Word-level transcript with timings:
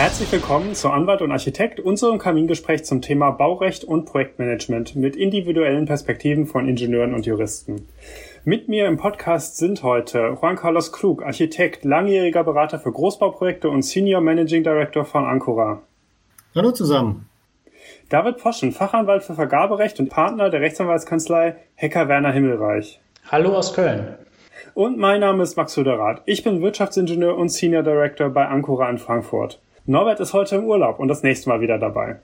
Herzlich 0.00 0.32
willkommen 0.32 0.74
zu 0.74 0.88
Anwalt 0.88 1.20
und 1.20 1.30
Architekt, 1.30 1.78
unserem 1.78 2.16
Kamingespräch 2.16 2.86
zum 2.86 3.02
Thema 3.02 3.32
Baurecht 3.32 3.84
und 3.84 4.06
Projektmanagement 4.06 4.96
mit 4.96 5.14
individuellen 5.14 5.84
Perspektiven 5.84 6.46
von 6.46 6.66
Ingenieuren 6.66 7.12
und 7.12 7.26
Juristen. 7.26 7.86
Mit 8.46 8.66
mir 8.66 8.86
im 8.86 8.96
Podcast 8.96 9.58
sind 9.58 9.82
heute 9.82 10.38
Juan 10.40 10.56
Carlos 10.56 10.90
Klug, 10.92 11.22
Architekt, 11.22 11.84
langjähriger 11.84 12.44
Berater 12.44 12.78
für 12.78 12.90
Großbauprojekte 12.90 13.68
und 13.68 13.82
Senior 13.82 14.22
Managing 14.22 14.62
Director 14.62 15.04
von 15.04 15.26
Ancora. 15.26 15.82
Hallo 16.54 16.72
zusammen. 16.72 17.28
David 18.08 18.38
Poschen, 18.38 18.72
Fachanwalt 18.72 19.22
für 19.22 19.34
Vergaberecht 19.34 20.00
und 20.00 20.08
Partner 20.08 20.48
der 20.48 20.62
Rechtsanwaltskanzlei 20.62 21.56
Hecker 21.74 22.08
Werner 22.08 22.32
Himmelreich. 22.32 23.02
Hallo 23.30 23.54
aus 23.54 23.74
Köln. 23.74 24.14
Und 24.72 24.96
mein 24.96 25.20
Name 25.20 25.42
ist 25.42 25.58
Max 25.58 25.74
Söderath. 25.74 26.22
Ich 26.24 26.42
bin 26.42 26.62
Wirtschaftsingenieur 26.62 27.36
und 27.36 27.50
Senior 27.50 27.82
Director 27.82 28.30
bei 28.30 28.48
Ancora 28.48 28.88
in 28.88 28.96
Frankfurt. 28.96 29.60
Norbert 29.90 30.20
ist 30.20 30.34
heute 30.34 30.54
im 30.54 30.66
Urlaub 30.66 31.00
und 31.00 31.08
das 31.08 31.24
nächste 31.24 31.48
Mal 31.48 31.60
wieder 31.60 31.76
dabei. 31.76 32.20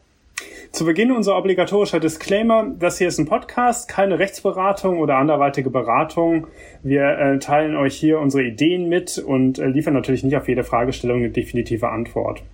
Zu 0.71 0.85
Beginn 0.85 1.11
unser 1.11 1.37
obligatorischer 1.37 1.99
Disclaimer. 1.99 2.69
Das 2.79 2.99
hier 2.99 3.09
ist 3.09 3.19
ein 3.19 3.27
Podcast, 3.27 3.89
keine 3.89 4.21
Rechtsberatung 4.21 5.01
oder 5.01 5.17
anderweitige 5.17 5.69
Beratung. 5.69 6.47
Wir 6.85 7.19
äh, 7.19 7.39
teilen 7.41 7.75
euch 7.75 7.97
hier 7.97 8.21
unsere 8.21 8.45
Ideen 8.45 8.89
mit 8.89 9.19
und 9.19 9.59
äh, 9.59 9.67
liefern 9.67 9.95
natürlich 9.95 10.23
nicht 10.23 10.37
auf 10.37 10.47
jede 10.47 10.63
Fragestellung 10.63 11.17
eine 11.17 11.31
definitive 11.31 11.89
Antwort. 11.89 12.45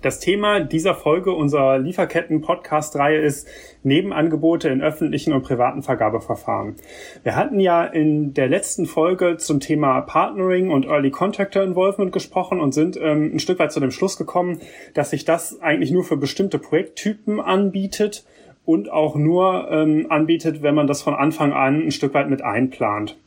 Das 0.00 0.20
Thema 0.20 0.60
dieser 0.60 0.94
Folge 0.94 1.32
unserer 1.32 1.78
Lieferketten-Podcast-Reihe 1.78 3.18
ist 3.18 3.48
Nebenangebote 3.82 4.68
in 4.68 4.80
öffentlichen 4.80 5.32
und 5.32 5.42
privaten 5.42 5.82
Vergabeverfahren. 5.82 6.76
Wir 7.24 7.34
hatten 7.34 7.58
ja 7.58 7.84
in 7.84 8.32
der 8.32 8.46
letzten 8.48 8.86
Folge 8.86 9.38
zum 9.38 9.58
Thema 9.58 10.00
Partnering 10.02 10.70
und 10.70 10.86
Early 10.86 11.10
Contractor 11.10 11.64
Involvement 11.64 12.12
gesprochen 12.12 12.60
und 12.60 12.74
sind 12.74 12.96
ähm, 12.96 13.32
ein 13.34 13.40
Stück 13.40 13.58
weit 13.58 13.72
zu 13.72 13.80
dem 13.80 13.90
Schluss 13.90 14.16
gekommen, 14.16 14.60
dass 14.94 15.10
sich 15.10 15.24
das 15.24 15.60
eigentlich 15.60 15.90
nur 15.90 16.04
für 16.04 16.16
bestimmte 16.16 16.60
Projekttypen 16.60 17.40
anbietet 17.40 18.24
und 18.64 18.92
auch 18.92 19.16
nur 19.16 19.68
ähm, 19.68 20.06
anbietet, 20.10 20.62
wenn 20.62 20.76
man 20.76 20.86
das 20.86 21.02
von 21.02 21.14
Anfang 21.14 21.52
an 21.52 21.86
ein 21.86 21.90
Stück 21.90 22.14
weit 22.14 22.30
mit 22.30 22.42
einplant. 22.42 23.18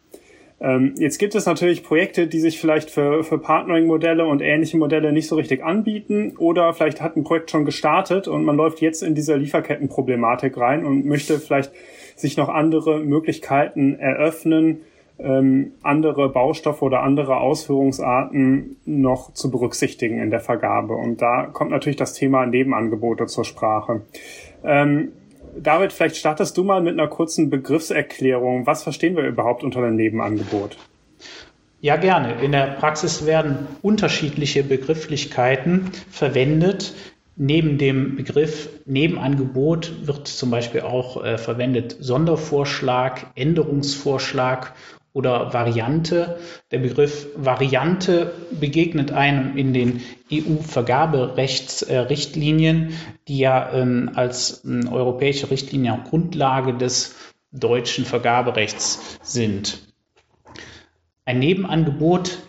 Ähm, 0.62 0.94
jetzt 0.98 1.18
gibt 1.18 1.34
es 1.34 1.48
natürlich 1.48 1.84
Projekte, 1.84 2.28
die 2.28 2.40
sich 2.40 2.60
vielleicht 2.60 2.92
für, 2.92 3.24
für 3.24 3.40
Partnering-Modelle 3.40 4.26
und 4.26 4.42
ähnliche 4.42 4.78
Modelle 4.78 5.12
nicht 5.12 5.28
so 5.28 5.36
richtig 5.36 5.64
anbieten 5.64 6.36
oder 6.38 6.74
vielleicht 6.74 7.02
hat 7.02 7.18
ein 7.18 7.24
Projekt 7.24 7.50
schon 7.50 7.66
gestartet 7.66 8.28
und 8.28 8.46
man 8.46 8.56
läuft 8.56 8.80
jetzt 8.80 9.02
in 9.02 9.16
dieser 9.16 9.38
Lieferkettenproblematik 9.38 10.56
rein 10.58 10.86
und 10.86 11.06
möchte 11.06 11.40
vielleicht 11.40 11.72
sich 12.16 12.38
noch 12.38 12.50
andere 12.50 13.00
Möglichkeiten 13.00 13.96
eröffnen, 13.96 14.82
ähm, 15.18 15.72
andere 15.82 16.30
Baustoffe 16.30 16.84
oder 16.84 17.02
andere 17.02 17.38
Ausführungsarten 17.38 18.78
noch 18.86 19.34
zu 19.34 19.50
berücksichtigen 19.50 20.20
in 20.20 20.30
der 20.30 20.42
Vergabe. 20.42 20.94
Und 20.94 21.24
da 21.24 21.48
kommt 21.48 21.72
natürlich 21.72 21.98
das 21.98 22.14
Thema 22.14 22.46
Nebenangebote 22.46 23.26
zur 23.26 23.46
Sprache. 23.46 24.02
Ähm, 24.64 25.12
David, 25.58 25.94
vielleicht 25.94 26.18
startest 26.18 26.58
du 26.58 26.64
mal 26.64 26.82
mit 26.82 26.94
einer 26.94 27.08
kurzen 27.08 27.50
Begriffserklärung. 27.50 28.66
Was 28.66 28.84
verstehen 28.84 29.16
wir 29.16 29.24
überhaupt 29.24 29.64
unter 29.64 29.80
einem 29.80 29.96
Nebenangebot? 29.96 30.78
Ja, 31.82 31.96
gerne. 31.98 32.42
In 32.44 32.52
der 32.52 32.68
Praxis 32.74 33.26
werden 33.26 33.68
unterschiedliche 33.82 34.64
Begrifflichkeiten 34.64 35.92
verwendet. 36.12 36.94
Neben 37.36 37.78
dem 37.78 38.18
Begriff 38.18 38.70
Nebenangebot 38.86 40.06
wird 40.06 40.28
zum 40.28 40.52
Beispiel 40.52 40.82
auch 40.82 41.24
äh, 41.24 41.38
verwendet 41.38 41.96
Sondervorschlag, 42.00 43.28
Änderungsvorschlag 43.36 44.74
oder 45.14 45.54
Variante. 45.54 46.40
Der 46.72 46.80
Begriff 46.80 47.28
Variante 47.36 48.34
begegnet 48.60 49.12
einem 49.12 49.56
in 49.58 49.74
den 49.74 50.02
EU-Vergaberechtsrichtlinien, 50.32 52.94
die 53.28 53.38
ja 53.40 53.72
ähm, 53.74 54.12
als 54.16 54.64
ähm, 54.66 54.90
europäische 54.92 55.52
Richtlinie 55.52 55.94
auch 55.94 56.04
Grundlage 56.06 56.74
des 56.74 57.16
deutschen 57.52 58.06
Vergaberechts 58.06 59.20
sind. 59.22 59.80
Ein 61.26 61.40
Nebenangebot 61.40 62.40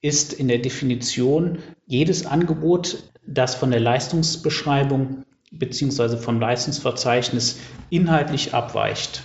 ist 0.00 0.32
in 0.32 0.46
der 0.48 0.58
Definition 0.58 1.58
jedes 1.86 2.26
Angebot, 2.26 3.10
das 3.26 3.54
von 3.54 3.70
der 3.70 3.80
Leistungsbeschreibung 3.80 5.24
bzw. 5.50 6.18
vom 6.18 6.40
Leistungsverzeichnis 6.40 7.58
inhaltlich 7.90 8.54
abweicht. 8.54 9.22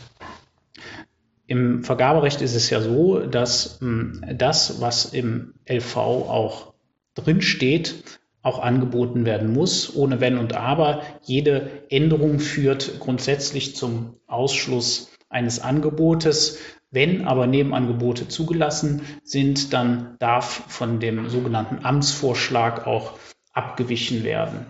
Im 1.50 1.84
Vergaberecht 1.84 2.42
ist 2.44 2.54
es 2.54 2.70
ja 2.70 2.80
so, 2.80 3.22
dass 3.22 3.80
hm, 3.82 4.24
das, 4.36 4.82
was 4.82 5.06
im 5.06 5.56
LV 5.68 5.98
auch 5.98 6.74
drinsteht, 7.16 8.04
auch 8.44 8.60
angeboten 8.60 9.26
werden 9.26 9.52
muss, 9.52 9.96
ohne 9.96 10.22
Wenn 10.22 10.38
und 10.38 10.56
Aber. 10.56 11.02
Jede 11.24 11.72
Änderung 11.90 12.40
führt 12.40 13.00
grundsätzlich 13.00 13.76
zum 13.76 14.18
Ausschluss 14.28 15.10
eines 15.28 15.60
Angebotes. 15.60 16.60
Wenn 16.92 17.26
aber 17.26 17.48
Nebenangebote 17.48 18.28
zugelassen 18.28 19.02
sind, 19.24 19.74
dann 19.74 20.18
darf 20.20 20.66
von 20.68 21.00
dem 21.00 21.30
sogenannten 21.30 21.84
Amtsvorschlag 21.84 22.86
auch 22.86 23.18
abgewichen 23.54 24.24
werden. 24.24 24.68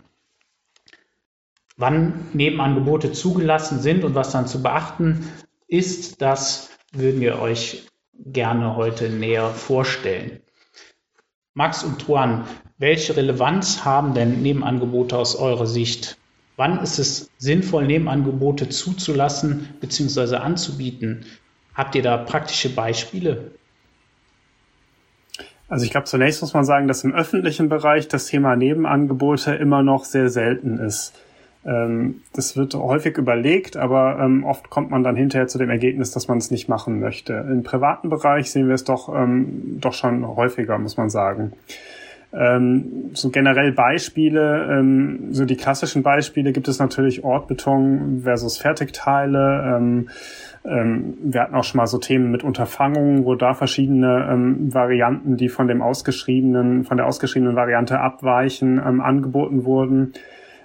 Wann 1.76 2.30
Nebenangebote 2.32 3.12
zugelassen 3.12 3.82
sind 3.82 4.06
und 4.06 4.16
was 4.16 4.32
dann 4.32 4.48
zu 4.48 4.64
beachten 4.64 5.30
ist, 5.68 6.22
das 6.22 6.69
würden 6.94 7.22
wir 7.22 7.40
euch 7.40 7.88
gerne 8.14 8.76
heute 8.76 9.10
näher 9.10 9.50
vorstellen. 9.50 10.42
Max 11.54 11.84
und 11.84 12.00
Tuan, 12.00 12.46
welche 12.78 13.18
Relevanz 13.18 13.84
haben 13.86 14.14
denn 14.14 14.42
Nebenangebote 14.42 15.18
aus 15.18 15.36
eurer 15.36 15.68
Sicht? 15.68 16.18
Wann 16.56 16.82
ist 16.82 17.00
es 17.00 17.30
sinnvoll, 17.38 17.86
Nebenangebote 17.86 18.70
zuzulassen 18.70 19.70
bzw. 19.80 20.38
anzubieten? 20.38 21.26
Habt 21.74 21.96
ihr 21.96 22.02
da 22.02 22.18
praktische 22.18 22.74
Beispiele? 22.74 23.52
Also 25.70 25.86
ich 25.86 25.92
glaube, 25.92 26.06
zunächst 26.06 26.42
muss 26.42 26.54
man 26.54 26.66
sagen, 26.66 26.88
dass 26.88 27.04
im 27.04 27.14
öffentlichen 27.14 27.70
Bereich 27.70 28.08
das 28.08 28.26
Thema 28.26 28.56
Nebenangebote 28.56 29.54
immer 29.54 29.84
noch 29.84 30.04
sehr 30.04 30.30
selten 30.30 30.80
ist. 30.80 31.14
Ähm, 31.66 32.22
das 32.34 32.56
wird 32.56 32.74
häufig 32.76 33.18
überlegt, 33.18 33.76
aber 33.76 34.20
ähm, 34.20 34.44
oft 34.44 34.70
kommt 34.70 34.92
man 34.92 35.04
dann 35.04 35.16
hinterher 35.16 35.48
zu 35.48 35.58
dem 35.58 35.70
Ergebnis, 35.70 36.12
dass 36.12 36.28
man 36.28 36.38
es 36.38 36.52
nicht 36.52 36.70
machen 36.70 37.00
möchte. 37.00 37.34
Im 37.34 37.64
privaten 37.64 38.10
Bereich 38.10 38.52
sehen 38.52 38.68
wir 38.68 38.76
es 38.76 38.86
doch, 38.86 39.14
ähm, 39.14 39.80
doch 39.80 39.94
schon 39.94 40.26
häufiger, 40.26 40.78
muss 40.78 40.98
man 40.98 41.10
sagen. 41.10 41.54
Ähm, 42.32 43.10
so 43.14 43.30
generell 43.30 43.72
Beispiele, 43.72 44.68
ähm, 44.72 45.34
so 45.34 45.46
die 45.46 45.56
klassischen 45.56 46.04
Beispiele 46.04 46.52
gibt 46.52 46.68
es 46.68 46.78
natürlich 46.80 47.24
Ortbeton 47.24 48.22
versus 48.24 48.58
Fertigteile. 48.58 49.78
Ähm, 49.78 50.10
ähm, 50.64 51.18
wir 51.24 51.42
hatten 51.42 51.56
auch 51.56 51.64
schon 51.64 51.80
mal 51.80 51.88
so 51.88 51.98
Themen 51.98 52.32
mit 52.32 52.44
Unterfangungen, 52.44 53.26
wo 53.26 53.34
da 53.34 53.54
verschiedene 53.54 54.30
ähm, 54.32 54.74
Varianten, 54.74 55.38
die 55.38 55.50
von 55.50 55.68
dem 55.68 55.82
ausgeschriebenen, 55.82 56.84
von 56.84 56.98
der 56.98 57.08
ausgeschriebenen 57.08 57.56
Variante 57.56 58.00
abweichen, 58.00 58.80
ähm, 58.86 59.02
angeboten 59.02 59.66
wurden. 59.66 60.14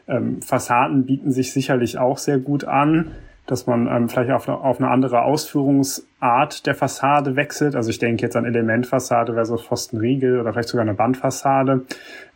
Ähm, 0.08 0.42
Fassaden 0.42 1.06
bieten 1.06 1.32
sich 1.32 1.52
sicherlich 1.52 1.98
auch 1.98 2.18
sehr 2.18 2.38
gut 2.38 2.64
an, 2.64 3.12
dass 3.46 3.66
man 3.66 3.86
ähm, 3.86 4.08
vielleicht 4.08 4.30
auf 4.30 4.48
eine, 4.48 4.58
auf 4.58 4.80
eine 4.80 4.90
andere 4.90 5.22
Ausführungsart 5.22 6.66
der 6.66 6.74
Fassade 6.74 7.36
wechselt. 7.36 7.76
Also 7.76 7.90
ich 7.90 7.98
denke 7.98 8.22
jetzt 8.22 8.36
an 8.36 8.44
Elementfassade 8.44 9.34
versus 9.34 9.62
Pfostenriegel 9.62 10.40
oder 10.40 10.52
vielleicht 10.52 10.68
sogar 10.68 10.82
eine 10.82 10.94
Bandfassade, 10.94 11.82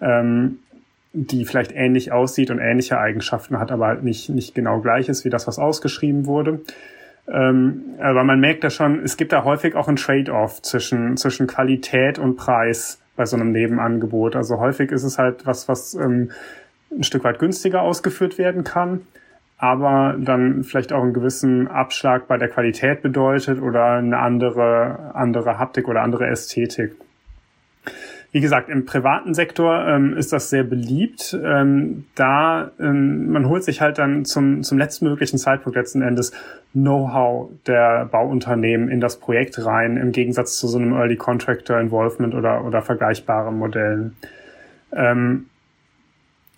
ähm, 0.01 0.59
die 1.13 1.45
vielleicht 1.45 1.73
ähnlich 1.73 2.13
aussieht 2.13 2.51
und 2.51 2.59
ähnliche 2.59 2.99
Eigenschaften 2.99 3.59
hat, 3.59 3.73
aber 3.73 3.87
halt 3.87 4.03
nicht, 4.03 4.29
nicht 4.29 4.55
genau 4.55 4.81
gleich 4.81 5.09
ist 5.09 5.25
wie 5.25 5.31
das, 5.31 5.47
was 5.47 5.59
ausgeschrieben 5.59 6.27
wurde. 6.27 6.61
Ähm, 7.27 7.83
aber 7.99 8.25
man 8.25 8.41
merkt 8.41 8.65
da 8.65 8.71
schon, 8.71 9.03
es 9.03 9.17
gibt 9.17 9.33
da 9.33 9.45
häufig 9.45 9.75
auch 9.75 9.89
ein 9.89 9.97
Trade-off 9.97 10.63
zwischen, 10.63 11.17
zwischen 11.17 11.47
Qualität 11.47 12.19
und 12.19 12.37
Preis 12.37 13.01
bei 13.17 13.27
so 13.27 13.37
einem 13.37 13.53
Nebenangebot. 13.53 14.37
Also 14.37 14.59
häufig 14.59 14.93
ist 14.93 15.03
es 15.03 15.19
halt 15.19 15.47
was, 15.47 15.69
was 15.69 15.95
ähm, 15.95 16.31
ein 16.91 17.03
Stück 17.03 17.25
weit 17.25 17.39
günstiger 17.39 17.83
ausgeführt 17.83 18.39
werden 18.39 18.65
kann, 18.65 19.03
aber 19.59 20.17
dann 20.19 20.65
vielleicht 20.65 20.93
auch 20.93 21.03
einen 21.03 21.13
gewissen 21.13 21.69
Abschlag 21.69 22.29
bei 22.29 22.37
der 22.37 22.49
Qualität 22.49 23.03
bedeutet 23.03 23.61
oder 23.61 23.95
eine 23.95 24.19
andere, 24.19 25.13
andere 25.15 25.59
Haptik 25.59 25.89
oder 25.89 26.03
andere 26.03 26.27
Ästhetik. 26.27 26.93
Wie 28.31 28.41
gesagt, 28.41 28.69
im 28.69 28.85
privaten 28.85 29.33
Sektor 29.33 29.89
ähm, 29.89 30.15
ist 30.15 30.35
das 30.35 30.51
sehr 30.51 30.63
beliebt. 30.63 31.37
Ähm, 31.43 32.05
da 32.15 32.71
ähm, 32.79 33.33
man 33.33 33.49
holt 33.49 33.65
sich 33.65 33.81
halt 33.81 33.97
dann 33.97 34.27
zum, 34.27 34.63
zum 34.63 34.77
letztmöglichen 34.77 35.39
Zeitpunkt 35.39 35.77
letzten 35.77 36.03
Endes 36.03 36.33
Know-how 36.75 37.49
der 37.67 38.05
Bauunternehmen 38.05 38.91
in 38.91 39.01
das 39.01 39.19
Projekt 39.19 39.65
rein, 39.65 39.97
im 39.97 40.13
Gegensatz 40.13 40.59
zu 40.59 40.69
so 40.69 40.77
einem 40.77 40.93
Early 40.93 41.17
Contractor 41.17 41.81
Involvement 41.81 42.35
oder, 42.35 42.67
oder 42.67 42.83
vergleichbaren 42.83 43.57
Modellen. 43.57 44.15
Ähm, 44.93 45.47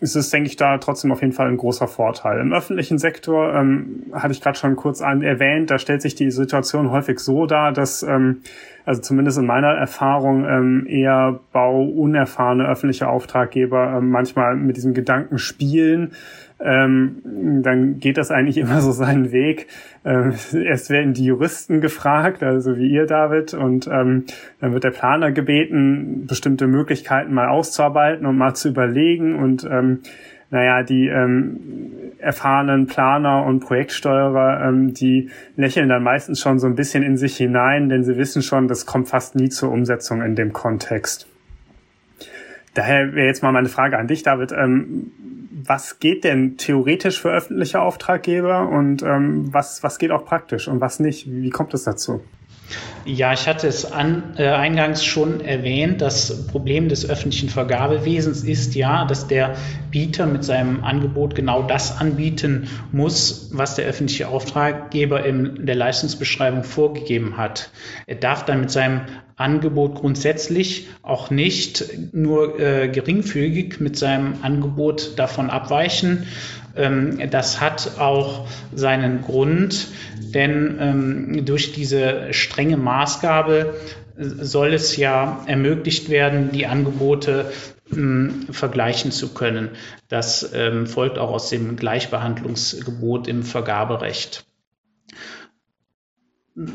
ist 0.01 0.17
es, 0.17 0.31
denke 0.31 0.49
ich, 0.49 0.57
da 0.57 0.79
trotzdem 0.79 1.13
auf 1.13 1.21
jeden 1.21 1.35
Fall 1.35 1.49
ein 1.49 1.59
großer 1.59 1.87
Vorteil. 1.87 2.41
Im 2.41 2.53
öffentlichen 2.53 2.99
Sektor 2.99 3.55
ähm, 3.55 4.07
hatte 4.13 4.33
ich 4.33 4.41
gerade 4.41 4.59
schon 4.59 4.75
kurz 4.75 5.03
an, 5.03 5.23
erwähnt, 5.23 5.71
da 5.71 5.79
stellt 5.79 6.01
sich 6.01 6.15
die 6.15 6.31
Situation 6.31 6.91
häufig 6.91 7.21
so 7.21 7.47
dar, 7.47 7.73
dass 7.73 8.03
ähm, 8.03 8.41
also 8.85 9.01
zumindest 9.01 9.39
in 9.39 9.47
meiner 9.47 9.69
Erfahrung, 9.69 10.45
ähm, 10.45 10.87
eher 10.89 11.41
bauunerfahrene 11.53 12.69
öffentliche 12.69 13.09
Auftraggeber 13.09 13.97
ähm, 13.99 14.11
manchmal 14.11 14.57
mit 14.57 14.77
diesem 14.77 14.95
Gedanken 14.95 15.39
spielen. 15.39 16.13
Ähm, 16.63 17.63
dann 17.63 18.01
geht 18.01 18.19
das 18.19 18.31
eigentlich 18.31 18.59
immer 18.59 18.81
so 18.81 18.93
seinen 18.93 19.33
Weg. 19.33 19.67
Ähm, 20.05 20.35
erst 20.53 20.91
werden 20.91 21.15
die 21.15 21.25
Juristen 21.25 21.81
gefragt, 21.81 22.43
also 22.43 22.77
wie 22.77 22.91
ihr, 22.91 23.07
David, 23.07 23.55
und 23.55 23.87
ähm, 23.87 24.25
dann 24.61 24.73
wird 24.73 24.85
der 24.85 24.91
Planer 24.91 25.33
gebeten, 25.33 26.27
bestimmte 26.27 26.67
Möglichkeiten 26.67 27.33
mal 27.33 27.49
auszuarbeiten 27.49 28.27
und 28.27 28.37
mal 28.37 28.55
zu 28.55 28.69
überlegen 28.69 29.37
und 29.37 29.65
ähm, 29.65 30.01
naja, 30.51 30.83
die 30.83 31.07
ähm, 31.07 31.61
erfahrenen 32.19 32.87
Planer 32.87 33.45
und 33.45 33.61
Projektsteuerer, 33.61 34.69
ähm, 34.69 34.95
die 34.95 35.31
lächeln 35.57 35.89
dann 35.89 36.03
meistens 36.03 36.41
schon 36.41 36.59
so 36.59 36.67
ein 36.67 36.75
bisschen 36.75 37.03
in 37.03 37.17
sich 37.17 37.37
hinein, 37.37 37.89
denn 37.89 38.05
sie 38.05 38.17
wissen 38.17 38.43
schon, 38.43 38.69
das 38.69 38.85
kommt 38.87 39.09
fast 39.09 39.37
nie 39.37 39.49
zur 39.49 39.71
Umsetzung 39.71 40.23
in 40.23 40.35
dem 40.35 40.53
Kontext. 40.53 41.29
Daher 42.75 43.15
wäre 43.15 43.27
jetzt 43.27 43.43
mal 43.43 43.53
meine 43.53 43.69
Frage 43.69 43.99
an 43.99 44.07
dich, 44.07 44.23
David. 44.23 44.53
Ähm, 44.53 45.13
was 45.65 45.99
geht 45.99 46.25
denn 46.25 46.57
theoretisch 46.57 47.21
für 47.21 47.31
öffentliche 47.31 47.81
Auftraggeber 47.81 48.69
und 48.69 49.03
ähm, 49.03 49.53
was, 49.53 49.83
was 49.83 49.99
geht 49.99 50.11
auch 50.11 50.25
praktisch 50.25 50.69
und 50.69 50.81
was 50.81 51.01
nicht? 51.01 51.31
Wie 51.31 51.51
kommt 51.51 51.75
es 51.75 51.85
dazu? 51.85 52.23
Ja, 53.05 53.33
ich 53.33 53.49
hatte 53.49 53.67
es 53.67 53.91
an, 53.91 54.35
äh, 54.37 54.49
eingangs 54.49 55.05
schon 55.05 55.41
erwähnt. 55.41 56.01
Das 56.01 56.47
Problem 56.47 56.89
des 56.89 57.09
öffentlichen 57.09 57.49
Vergabewesens 57.49 58.45
ist 58.45 58.75
ja, 58.75 59.05
dass 59.07 59.27
der 59.27 59.57
Bieter 59.91 60.27
mit 60.27 60.45
seinem 60.45 60.85
Angebot 60.85 61.35
genau 61.35 61.63
das 61.63 61.99
anbieten 61.99 62.69
muss, 62.93 63.51
was 63.53 63.75
der 63.75 63.87
öffentliche 63.87 64.29
Auftraggeber 64.29 65.25
in 65.25 65.67
der 65.67 65.75
Leistungsbeschreibung 65.75 66.63
vorgegeben 66.63 67.37
hat. 67.37 67.71
Er 68.07 68.17
darf 68.17 68.45
dann 68.45 68.61
mit 68.61 68.71
seinem 68.71 69.03
Angebot 69.37 69.95
grundsätzlich 69.95 70.89
auch 71.03 71.31
nicht 71.31 72.13
nur 72.13 72.61
äh, 72.61 72.89
geringfügig 72.89 73.81
mit 73.81 73.97
seinem 73.97 74.35
Angebot 74.43 75.19
davon 75.19 75.49
abweichen. 75.49 76.27
Ähm, 76.81 77.31
das 77.31 77.61
hat 77.61 77.99
auch 77.99 78.47
seinen 78.75 79.23
Grund, 79.23 79.89
denn 80.35 80.79
ähm, 80.81 81.45
durch 81.45 81.73
diese 81.73 82.33
strenge 82.33 82.77
Maßgabe 82.77 83.75
soll 84.17 84.75
es 84.75 84.97
ja 84.97 85.45
ermöglicht 85.47 86.09
werden, 86.11 86.53
die 86.53 86.67
Angebote 86.67 87.53
ähm, 87.93 88.47
vergleichen 88.51 89.13
zu 89.13 89.35
können. 89.35 89.71
Das 90.09 90.53
ähm, 90.55 90.87
folgt 90.87 91.19
auch 91.19 91.31
aus 91.31 91.51
dem 91.51 91.77
Gleichbehandlungsgebot 91.77 93.29
im 93.29 93.43
Vergaberecht. 93.43 94.45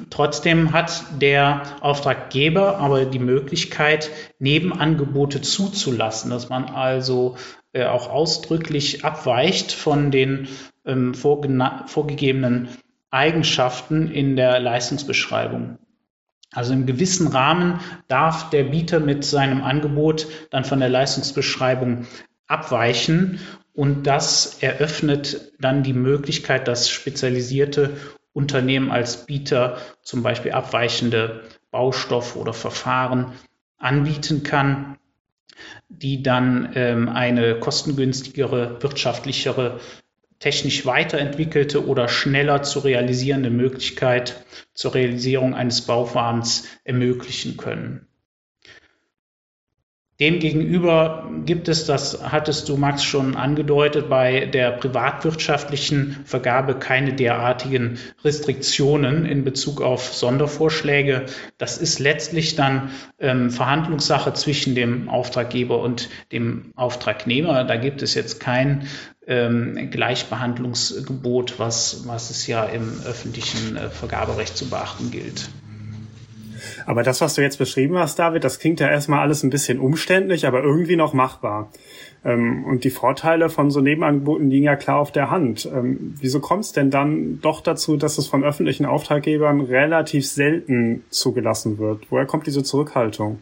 Trotzdem 0.10 0.74
hat 0.74 1.04
der 1.22 1.62
Auftraggeber 1.82 2.78
aber 2.78 3.06
die 3.06 3.20
Möglichkeit, 3.20 4.10
Nebenangebote 4.40 5.42
zuzulassen, 5.42 6.32
dass 6.32 6.50
man 6.50 6.66
also 6.66 7.36
äh, 7.76 7.84
auch 7.84 8.10
ausdrücklich 8.10 9.04
abweicht 9.04 9.74
von 9.74 10.10
den 10.10 10.48
ähm, 10.86 11.14
vorgegebenen 11.14 12.70
Eigenschaften 13.12 14.10
in 14.10 14.38
der 14.38 14.62
Leistungsbeschreibung. 14.62 15.78
Also 16.54 16.72
im 16.72 16.86
gewissen 16.86 17.28
Rahmen 17.28 17.82
darf 18.08 18.50
der 18.50 18.64
Bieter 18.64 19.02
mit 19.02 19.26
seinem 19.26 19.62
Angebot 19.62 20.28
dann 20.52 20.64
von 20.64 20.80
der 20.80 20.88
Leistungsbeschreibung 20.88 22.08
abweichen 22.48 23.42
und 23.74 24.08
das 24.08 24.64
eröffnet 24.64 25.52
dann 25.60 25.84
die 25.84 25.92
Möglichkeit, 25.92 26.70
dass 26.70 26.90
spezialisierte 26.90 27.98
Unternehmen 28.32 28.90
als 28.90 29.26
Bieter 29.26 29.80
zum 30.02 30.24
Beispiel 30.24 30.54
abweichende 30.54 31.44
Baustoffe 31.72 32.38
oder 32.38 32.54
Verfahren 32.54 33.34
anbieten 33.78 34.44
kann, 34.44 34.98
die 35.90 36.24
dann 36.24 36.72
ähm, 36.76 37.10
eine 37.10 37.60
kostengünstigere, 37.60 38.82
wirtschaftlichere, 38.82 39.80
technisch 40.40 40.86
weiterentwickelte 40.86 41.88
oder 41.88 42.08
schneller 42.08 42.64
zu 42.64 42.80
realisierende 42.80 43.50
Möglichkeit 43.50 44.44
zur 44.74 44.94
Realisierung 44.94 45.56
eines 45.56 45.82
Bauvorhabens 45.82 46.68
ermöglichen 46.84 47.58
können. 47.58 48.08
Demgegenüber 50.18 51.30
gibt 51.46 51.68
es, 51.68 51.86
das 51.86 52.24
hattest 52.24 52.70
du, 52.70 52.78
Max, 52.78 53.04
schon 53.04 53.36
angedeutet, 53.36 54.08
bei 54.10 54.46
der 54.46 54.72
privatwirtschaftlichen 54.72 56.22
Vergabe 56.24 56.76
keine 56.76 57.12
derartigen 57.12 58.00
Restriktionen 58.24 59.26
in 59.26 59.44
Bezug 59.44 59.82
auf 59.82 60.14
Sondervorschläge. 60.14 61.26
Das 61.58 61.78
ist 61.78 62.00
letztlich 62.00 62.56
dann 62.56 62.92
ähm, 63.20 63.52
Verhandlungssache 63.52 64.32
zwischen 64.32 64.74
dem 64.74 65.10
Auftraggeber 65.10 65.82
und 65.82 66.08
dem 66.32 66.72
Auftragnehmer. 66.78 67.66
Da 67.66 67.76
gibt 67.76 68.02
es 68.02 68.14
jetzt 68.14 68.40
kein 68.40 68.88
ähm, 69.28 69.90
Gleichbehandlungsgebot, 69.92 71.60
was, 71.60 72.08
was 72.08 72.30
es 72.30 72.48
ja 72.48 72.64
im 72.64 73.02
öffentlichen 73.06 73.76
äh, 73.76 73.90
Vergaberecht 73.90 74.56
zu 74.56 74.70
beachten 74.70 75.12
gilt. 75.12 75.50
Aber 76.86 77.04
das, 77.04 77.22
was 77.22 77.36
du 77.36 77.42
jetzt 77.42 77.58
beschrieben 77.58 77.98
hast, 77.98 78.20
David, 78.20 78.44
das 78.44 78.60
klingt 78.60 78.80
ja 78.80 78.90
erstmal 78.90 79.20
alles 79.20 79.44
ein 79.44 79.50
bisschen 79.50 79.80
umständlich, 79.80 80.48
aber 80.48 80.64
irgendwie 80.64 80.96
noch 80.96 81.14
machbar. 81.14 81.72
Ähm, 82.24 82.66
und 82.66 82.84
die 82.84 82.90
Vorteile 82.90 83.50
von 83.50 83.72
so 83.72 83.82
Nebenangeboten 83.82 84.50
liegen 84.50 84.66
ja 84.66 84.76
klar 84.76 85.00
auf 85.00 85.12
der 85.12 85.30
Hand. 85.32 85.70
Ähm, 85.74 86.16
wieso 86.20 86.40
kommt 86.40 86.66
es 86.66 86.72
denn 86.72 86.90
dann 86.90 87.40
doch 87.42 87.62
dazu, 87.62 87.98
dass 87.98 88.18
es 88.18 88.28
von 88.28 88.44
öffentlichen 88.44 88.86
Auftraggebern 88.86 89.62
relativ 89.62 90.28
selten 90.28 91.04
zugelassen 91.10 91.78
wird? 91.78 92.10
Woher 92.10 92.26
kommt 92.26 92.48
diese 92.48 92.64
Zurückhaltung? 92.64 93.40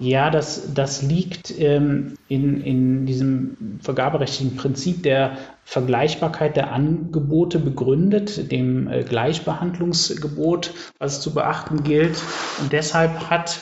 Ja, 0.00 0.30
das, 0.30 0.74
das 0.74 1.02
liegt 1.02 1.56
ähm, 1.58 2.16
in, 2.26 2.60
in 2.60 3.06
diesem 3.06 3.78
vergaberechtlichen 3.80 4.56
Prinzip 4.56 5.04
der 5.04 5.38
Vergleichbarkeit 5.64 6.56
der 6.56 6.72
Angebote 6.72 7.60
begründet, 7.60 8.50
dem 8.50 8.88
äh, 8.88 9.04
Gleichbehandlungsgebot, 9.04 10.74
was 10.98 11.20
zu 11.20 11.32
beachten 11.32 11.84
gilt. 11.84 12.20
Und 12.60 12.72
deshalb 12.72 13.30
hat 13.30 13.60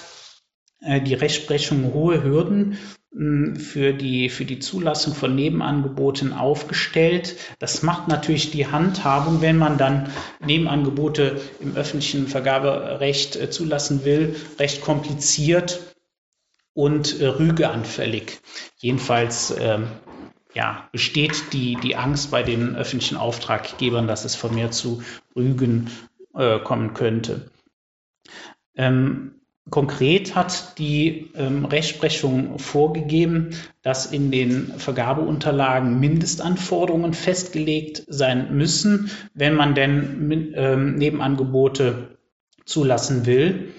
äh, 0.80 1.02
die 1.02 1.14
Rechtsprechung 1.14 1.92
hohe 1.92 2.24
Hürden 2.24 2.78
äh, 3.14 3.58
für 3.58 3.92
die, 3.92 4.30
für 4.30 4.46
die 4.46 4.58
Zulassung 4.58 5.14
von 5.14 5.34
Nebenangeboten 5.34 6.32
aufgestellt. 6.32 7.36
Das 7.58 7.82
macht 7.82 8.08
natürlich 8.08 8.50
die 8.50 8.68
Handhabung, 8.68 9.42
wenn 9.42 9.58
man 9.58 9.76
dann 9.76 10.08
Nebenangebote 10.44 11.42
im 11.60 11.76
öffentlichen 11.76 12.26
Vergaberecht 12.26 13.36
äh, 13.36 13.50
zulassen 13.50 14.06
will, 14.06 14.34
recht 14.58 14.80
kompliziert 14.80 15.91
und 16.74 17.20
äh, 17.20 17.26
rügeanfällig. 17.26 18.40
Jedenfalls 18.76 19.54
ähm, 19.58 19.88
ja, 20.54 20.88
besteht 20.92 21.52
die, 21.52 21.76
die 21.76 21.96
Angst 21.96 22.30
bei 22.30 22.42
den 22.42 22.76
öffentlichen 22.76 23.16
Auftraggebern, 23.16 24.06
dass 24.06 24.24
es 24.24 24.34
vermehrt 24.34 24.74
zu 24.74 25.02
Rügen 25.34 25.90
äh, 26.34 26.58
kommen 26.58 26.94
könnte. 26.94 27.50
Ähm, 28.74 29.40
konkret 29.70 30.34
hat 30.34 30.78
die 30.78 31.30
ähm, 31.34 31.64
Rechtsprechung 31.64 32.58
vorgegeben, 32.58 33.50
dass 33.82 34.06
in 34.06 34.30
den 34.30 34.78
Vergabeunterlagen 34.78 36.00
Mindestanforderungen 36.00 37.14
festgelegt 37.14 38.04
sein 38.08 38.56
müssen, 38.56 39.10
wenn 39.34 39.54
man 39.54 39.74
denn 39.74 40.52
ähm, 40.54 40.96
Nebenangebote 40.96 42.18
zulassen 42.64 43.26
will. 43.26 43.72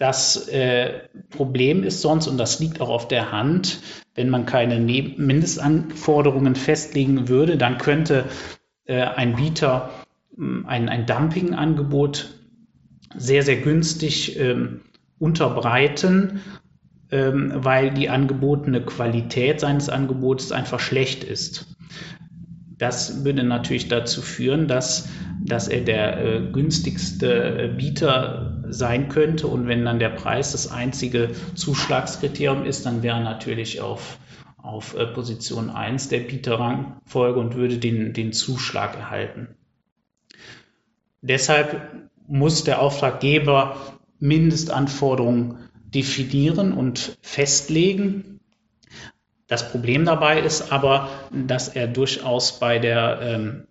Das 0.00 0.48
äh, 0.48 1.08
Problem 1.28 1.82
ist 1.82 2.00
sonst, 2.00 2.26
und 2.26 2.38
das 2.38 2.58
liegt 2.58 2.80
auch 2.80 2.88
auf 2.88 3.06
der 3.06 3.32
Hand, 3.32 3.80
wenn 4.14 4.30
man 4.30 4.46
keine 4.46 4.80
ne 4.80 5.14
Mindestanforderungen 5.18 6.54
festlegen 6.54 7.28
würde, 7.28 7.58
dann 7.58 7.76
könnte 7.76 8.24
äh, 8.86 9.02
ein 9.02 9.36
Bieter 9.36 9.90
äh, 10.38 10.42
ein, 10.66 10.88
ein 10.88 11.04
Dumpingangebot 11.04 12.30
sehr, 13.14 13.42
sehr 13.42 13.58
günstig 13.58 14.40
ähm, 14.40 14.80
unterbreiten, 15.18 16.40
ähm, 17.10 17.52
weil 17.56 17.90
die 17.90 18.08
angebotene 18.08 18.80
Qualität 18.80 19.60
seines 19.60 19.90
Angebots 19.90 20.50
einfach 20.50 20.80
schlecht 20.80 21.24
ist. 21.24 21.76
Das 22.80 23.26
würde 23.26 23.44
natürlich 23.44 23.88
dazu 23.88 24.22
führen, 24.22 24.66
dass, 24.66 25.06
dass 25.44 25.68
er 25.68 25.82
der 25.82 26.24
äh, 26.24 26.40
günstigste 26.50 27.64
äh, 27.64 27.68
Bieter 27.68 28.62
sein 28.70 29.10
könnte. 29.10 29.48
Und 29.48 29.68
wenn 29.68 29.84
dann 29.84 29.98
der 29.98 30.08
Preis 30.08 30.52
das 30.52 30.72
einzige 30.72 31.28
Zuschlagskriterium 31.54 32.64
ist, 32.64 32.86
dann 32.86 33.02
wäre 33.02 33.18
er 33.18 33.22
natürlich 33.22 33.82
auf, 33.82 34.18
auf 34.56 34.96
äh, 34.96 35.04
Position 35.04 35.68
1 35.68 36.08
der 36.08 36.20
Bieterrangfolge 36.20 37.38
und 37.38 37.54
würde 37.54 37.76
den, 37.76 38.14
den 38.14 38.32
Zuschlag 38.32 38.96
erhalten. 38.96 39.48
Deshalb 41.20 41.82
muss 42.26 42.64
der 42.64 42.80
Auftraggeber 42.80 43.76
Mindestanforderungen 44.20 45.58
definieren 45.92 46.72
und 46.72 47.18
festlegen 47.20 48.29
das 49.50 49.68
Problem 49.68 50.04
dabei 50.04 50.40
ist 50.40 50.70
aber, 50.70 51.08
dass 51.32 51.66
er 51.66 51.88
durchaus 51.88 52.60
bei 52.60 52.78
der 52.78 53.18
ähm, 53.20 53.66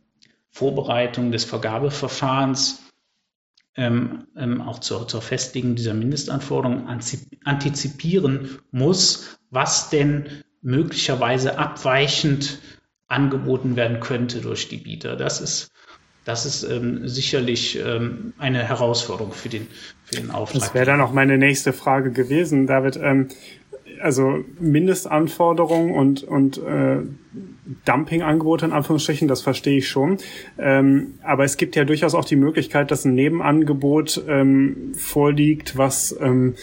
Vorbereitung 0.50 1.32
des 1.32 1.46
Vergabeverfahrens 1.46 2.84
ähm, 3.78 4.28
ähm, 4.36 4.62
auch 4.62 4.80
zur, 4.80 5.08
zur 5.08 5.22
Festlegung 5.22 5.76
dieser 5.76 5.94
Mindestanforderungen 5.94 6.86
antizipieren 7.46 8.60
muss, 8.72 9.40
was 9.52 9.90
denn 9.90 10.44
möglicherweise 10.62 11.58
abweichend 11.58 12.60
angeboten 13.08 13.78
werden 13.78 14.02
könnte 14.02 14.42
durch 14.42 14.68
die 14.68 14.78
Bieter. 14.78 15.16
Das 15.16 15.40
ist, 15.40 15.72
das 16.26 16.46
ist 16.46 16.64
ähm, 16.64 17.08
sicherlich 17.08 17.80
ähm, 17.80 18.34
eine 18.38 18.68
Herausforderung 18.68 19.32
für 19.32 19.48
den, 19.48 19.68
für 20.04 20.18
den 20.18 20.30
Auftrag. 20.30 20.60
Das 20.60 20.74
wäre 20.74 20.86
dann 20.86 21.00
auch 21.00 21.14
meine 21.14 21.38
nächste 21.38 21.72
Frage 21.72 22.12
gewesen, 22.12 22.68
David. 22.68 22.98
Ähm, 22.98 23.30
also 24.02 24.44
Mindestanforderungen 24.60 25.94
und, 25.94 26.24
und 26.24 26.58
äh, 26.58 26.98
Dumpingangebote 27.86 28.66
in 28.66 28.72
Anführungsstrichen, 28.72 29.28
das 29.28 29.42
verstehe 29.42 29.78
ich 29.78 29.88
schon. 29.88 30.18
Ähm, 30.58 31.16
aber 31.24 31.44
es 31.44 31.58
gibt 31.58 31.76
ja 31.76 31.86
durchaus 31.86 32.16
auch 32.16 32.26
die 32.26 32.36
Möglichkeit, 32.36 32.92
dass 32.92 33.06
ein 33.06 33.16
Nebenangebot 33.16 34.24
ähm, 34.28 34.94
vorliegt, 34.96 35.78
was 35.78 36.16
ähm, 36.20 36.56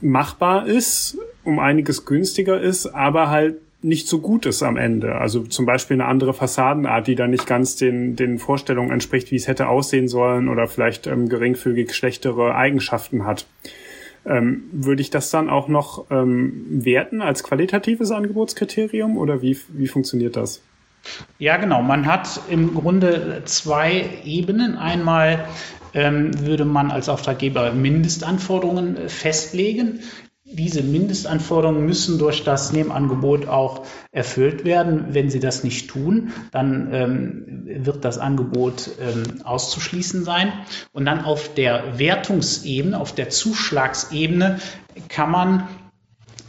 machbar 0.00 0.66
ist, 0.66 1.18
um 1.44 1.58
einiges 1.58 2.04
günstiger 2.04 2.60
ist, 2.60 2.86
aber 2.86 3.30
halt 3.30 3.56
nicht 3.80 4.08
so 4.08 4.20
gut 4.20 4.44
ist 4.44 4.62
am 4.62 4.76
Ende. 4.76 5.14
Also 5.14 5.42
zum 5.44 5.64
Beispiel 5.64 5.94
eine 5.94 6.06
andere 6.06 6.34
Fassadenart, 6.34 7.06
die 7.06 7.14
dann 7.14 7.30
nicht 7.30 7.46
ganz 7.46 7.76
den, 7.76 8.16
den 8.16 8.38
Vorstellungen 8.38 8.90
entspricht, 8.90 9.30
wie 9.30 9.36
es 9.36 9.46
hätte 9.46 9.68
aussehen 9.68 10.08
sollen 10.08 10.48
oder 10.48 10.66
vielleicht 10.66 11.06
ähm, 11.06 11.28
geringfügig 11.28 11.94
schlechtere 11.94 12.54
Eigenschaften 12.56 13.24
hat. 13.24 13.46
Ähm, 14.28 14.64
würde 14.72 15.00
ich 15.00 15.10
das 15.10 15.30
dann 15.30 15.48
auch 15.48 15.68
noch 15.68 16.10
ähm, 16.10 16.64
werten 16.68 17.22
als 17.22 17.42
qualitatives 17.42 18.10
Angebotskriterium 18.10 19.16
oder 19.16 19.40
wie, 19.42 19.56
wie 19.68 19.88
funktioniert 19.88 20.36
das? 20.36 20.62
Ja, 21.38 21.56
genau. 21.56 21.82
Man 21.82 22.06
hat 22.06 22.40
im 22.50 22.74
Grunde 22.74 23.42
zwei 23.46 24.04
Ebenen. 24.24 24.76
Einmal 24.76 25.46
ähm, 25.94 26.38
würde 26.44 26.64
man 26.64 26.90
als 26.90 27.08
Auftraggeber 27.08 27.72
Mindestanforderungen 27.72 29.08
festlegen. 29.08 30.00
Diese 30.50 30.82
Mindestanforderungen 30.82 31.84
müssen 31.84 32.18
durch 32.18 32.42
das 32.42 32.72
Nebenangebot 32.72 33.48
auch 33.48 33.84
erfüllt 34.12 34.64
werden. 34.64 35.08
Wenn 35.10 35.28
sie 35.28 35.40
das 35.40 35.62
nicht 35.62 35.90
tun, 35.90 36.32
dann 36.52 36.88
ähm, 36.92 37.84
wird 37.84 38.04
das 38.04 38.18
Angebot 38.18 38.90
ähm, 39.00 39.42
auszuschließen 39.44 40.24
sein. 40.24 40.52
Und 40.92 41.04
dann 41.04 41.24
auf 41.24 41.52
der 41.52 41.98
Wertungsebene, 41.98 42.98
auf 42.98 43.14
der 43.14 43.28
Zuschlagsebene 43.28 44.58
kann 45.08 45.30
man 45.30 45.68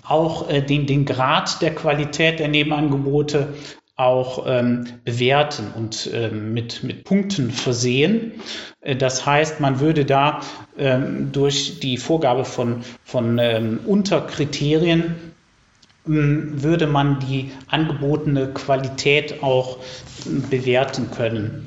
auch 0.10 0.50
äh, 0.50 0.62
den, 0.62 0.88
den 0.88 1.06
Grad 1.06 1.62
der 1.62 1.76
Qualität 1.76 2.40
der 2.40 2.48
Nebenangebote 2.48 3.54
auch 4.00 4.46
ähm, 4.48 4.86
bewerten 5.04 5.74
und 5.76 6.10
ähm, 6.14 6.54
mit, 6.54 6.84
mit 6.84 7.04
Punkten 7.04 7.52
versehen. 7.52 8.32
Äh, 8.80 8.96
das 8.96 9.26
heißt, 9.26 9.60
man 9.60 9.82
würde 9.82 10.06
da 10.06 10.40
ähm, 10.78 11.32
durch 11.34 11.80
die 11.80 11.98
Vorgabe 11.98 12.46
von, 12.46 12.84
von 13.04 13.38
ähm, 13.40 13.82
Unterkriterien 13.86 15.16
ähm, 16.08 16.64
würde 16.64 16.88
man 16.88 17.20
die 17.20 17.52
angebotene 17.68 18.48
Qualität 18.54 19.44
auch 19.44 19.80
bewerten 20.50 21.12
können. 21.12 21.66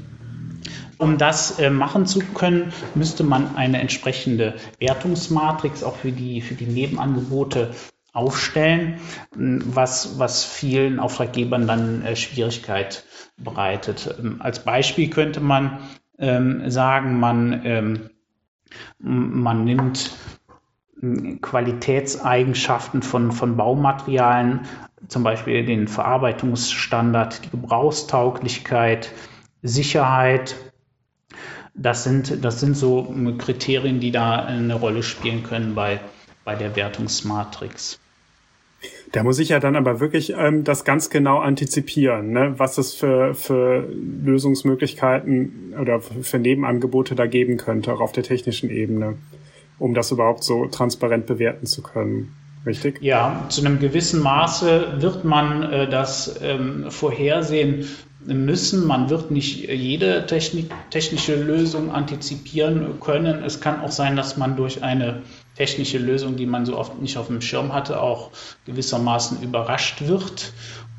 Um 0.96 1.18
das 1.18 1.58
äh, 1.58 1.68
machen 1.68 2.06
zu 2.06 2.20
können, 2.20 2.72
müsste 2.94 3.24
man 3.24 3.56
eine 3.56 3.80
entsprechende 3.80 4.54
Wertungsmatrix 4.78 5.82
auch 5.82 5.96
für 5.96 6.12
die, 6.12 6.40
für 6.40 6.54
die 6.54 6.66
Nebenangebote 6.66 7.72
aufstellen, 8.12 9.00
was, 9.34 10.18
was 10.18 10.44
vielen 10.44 11.00
Auftraggebern 11.00 11.66
dann 11.66 12.04
äh, 12.04 12.14
Schwierigkeit 12.14 13.04
bereitet. 13.38 14.14
Ähm, 14.18 14.36
als 14.40 14.64
Beispiel 14.64 15.08
könnte 15.08 15.40
man 15.40 15.78
ähm, 16.18 16.70
sagen, 16.70 17.18
man, 17.18 17.62
ähm, 17.64 18.10
man 18.98 19.64
nimmt 19.64 20.10
ähm, 21.02 21.40
Qualitätseigenschaften 21.40 23.02
von, 23.02 23.32
von 23.32 23.56
Baumaterialien, 23.56 24.60
zum 25.08 25.22
Beispiel 25.22 25.64
den 25.64 25.88
Verarbeitungsstandard, 25.88 27.46
die 27.46 27.50
Gebrauchstauglichkeit, 27.50 29.10
Sicherheit. 29.62 30.54
Das 31.74 32.04
sind, 32.04 32.44
das 32.44 32.60
sind 32.60 32.76
so 32.76 33.14
Kriterien, 33.38 34.00
die 34.00 34.10
da 34.10 34.36
eine 34.36 34.74
Rolle 34.74 35.02
spielen 35.02 35.42
können 35.42 35.74
bei, 35.74 36.00
bei 36.44 36.54
der 36.54 36.76
Wertungsmatrix. 36.76 37.98
Da 39.12 39.22
muss 39.22 39.38
ich 39.38 39.50
ja 39.50 39.60
dann 39.60 39.76
aber 39.76 40.00
wirklich 40.00 40.34
ähm, 40.36 40.64
das 40.64 40.84
ganz 40.84 41.10
genau 41.10 41.38
antizipieren, 41.38 42.30
ne? 42.32 42.54
was 42.56 42.78
es 42.78 42.94
für, 42.94 43.34
für 43.34 43.86
Lösungsmöglichkeiten 44.24 45.74
oder 45.80 46.00
für 46.00 46.38
Nebenangebote 46.38 47.14
da 47.14 47.26
geben 47.26 47.58
könnte, 47.58 47.92
auch 47.92 48.00
auf 48.00 48.12
der 48.12 48.22
technischen 48.22 48.70
Ebene, 48.70 49.16
um 49.78 49.94
das 49.94 50.10
überhaupt 50.10 50.44
so 50.44 50.66
transparent 50.66 51.26
bewerten 51.26 51.66
zu 51.66 51.82
können. 51.82 52.34
Richtig? 52.64 53.02
Ja, 53.02 53.46
zu 53.48 53.64
einem 53.64 53.80
gewissen 53.80 54.22
Maße 54.22 55.00
wird 55.00 55.24
man 55.24 55.62
äh, 55.64 55.88
das 55.88 56.38
ähm, 56.42 56.90
vorhersehen 56.90 57.86
müssen. 58.24 58.86
Man 58.86 59.10
wird 59.10 59.30
nicht 59.30 59.68
jede 59.68 60.26
Technik, 60.26 60.70
technische 60.90 61.34
Lösung 61.34 61.90
antizipieren 61.90 63.00
können. 63.00 63.42
Es 63.42 63.60
kann 63.60 63.80
auch 63.80 63.90
sein, 63.90 64.16
dass 64.16 64.36
man 64.36 64.56
durch 64.56 64.82
eine 64.84 65.22
technische 65.56 65.98
Lösung, 65.98 66.36
die 66.36 66.46
man 66.46 66.66
so 66.66 66.78
oft 66.78 67.00
nicht 67.00 67.18
auf 67.18 67.26
dem 67.26 67.40
Schirm 67.40 67.72
hatte, 67.72 68.00
auch 68.00 68.30
gewissermaßen 68.64 69.42
überrascht 69.42 70.06
wird. 70.06 70.52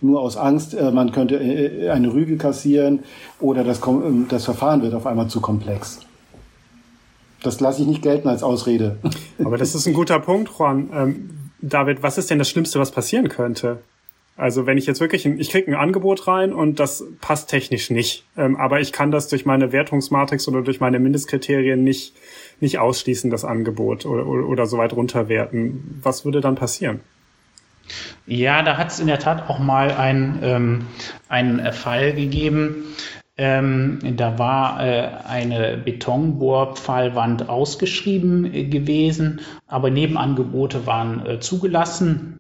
Nur 0.01 0.21
aus 0.21 0.37
Angst, 0.37 0.75
äh, 0.75 0.91
man 0.91 1.13
könnte 1.13 1.37
äh, 1.37 1.91
eine 1.91 2.13
Rüge 2.13 2.37
kassieren 2.39 3.01
oder 3.39 3.63
das, 3.63 3.81
ähm, 3.87 4.27
das 4.29 4.45
Verfahren 4.45 4.83
wird 4.83 4.95
auf 4.95 5.07
einmal 5.07 5.29
zu 5.29 5.41
komplex. 5.41 6.01
Das 7.43 7.61
lasse 7.61 7.83
ich 7.83 7.89
nicht 7.89 8.03
gelten 8.03 8.29
als 8.29 8.43
Ausrede. 8.43 8.97
Aber 9.45 9.59
das 9.59 9.75
ist 9.75 9.87
ein 9.87 9.95
guter 9.95 10.19
Punkt, 10.19 10.51
Juan. 10.59 10.91
Ähm, 10.93 11.31
David, 11.61 12.03
was 12.03 12.19
ist 12.19 12.31
denn 12.31 12.39
das 12.39 12.49
Schlimmste, 12.49 12.79
was 12.81 12.91
passieren 12.91 13.29
könnte? 13.29 13.79
Also 14.37 14.67
wenn 14.67 14.77
ich 14.77 14.87
jetzt 14.87 15.01
wirklich, 15.01 15.25
ein, 15.25 15.41
ich 15.41 15.51
kriege 15.51 15.71
ein 15.71 15.75
Angebot 15.75 16.27
rein 16.29 16.53
und 16.53 16.79
das 16.79 17.05
passt 17.21 17.49
technisch 17.49 17.91
nicht, 17.91 18.25
ähm, 18.37 18.57
aber 18.57 18.81
ich 18.81 18.93
kann 18.93 19.11
das 19.11 19.29
durch 19.29 19.47
meine 19.47 19.73
Wertungsmatrix 19.73 20.47
oder 20.47 20.61
durch 20.63 20.79
meine 20.79 20.99
Mindestkriterien 20.99 21.83
nicht, 21.83 22.15
nicht 22.61 22.79
ausschließen, 22.79 23.31
das 23.31 23.45
Angebot 23.47 24.05
oder, 24.05 24.27
oder, 24.27 24.47
oder 24.47 24.67
so 24.67 24.77
weit 24.77 24.93
runterwerten. 24.93 26.01
Was 26.03 26.27
würde 26.27 26.43
dann 26.43 26.55
passieren? 26.55 27.01
Ja, 28.27 28.63
da 28.63 28.77
hat 28.77 28.91
es 28.91 29.01
in 29.01 29.07
der 29.07 29.19
Tat 29.19 29.49
auch 29.49 29.59
mal 29.59 29.91
ein, 29.93 30.41
ähm, 30.43 30.87
einen 31.29 31.73
Fall 31.73 32.13
gegeben. 32.13 32.95
Ähm, 33.39 33.99
da 34.17 34.39
war 34.39 34.85
äh, 34.85 35.09
eine 35.29 35.77
Betonbohrpfahlwand 35.77 37.49
ausgeschrieben 37.49 38.53
äh, 38.53 38.65
gewesen, 38.65 39.41
aber 39.67 39.91
Nebenangebote 39.91 40.87
waren 40.87 41.27
äh, 41.27 41.41
zugelassen. 41.41 42.36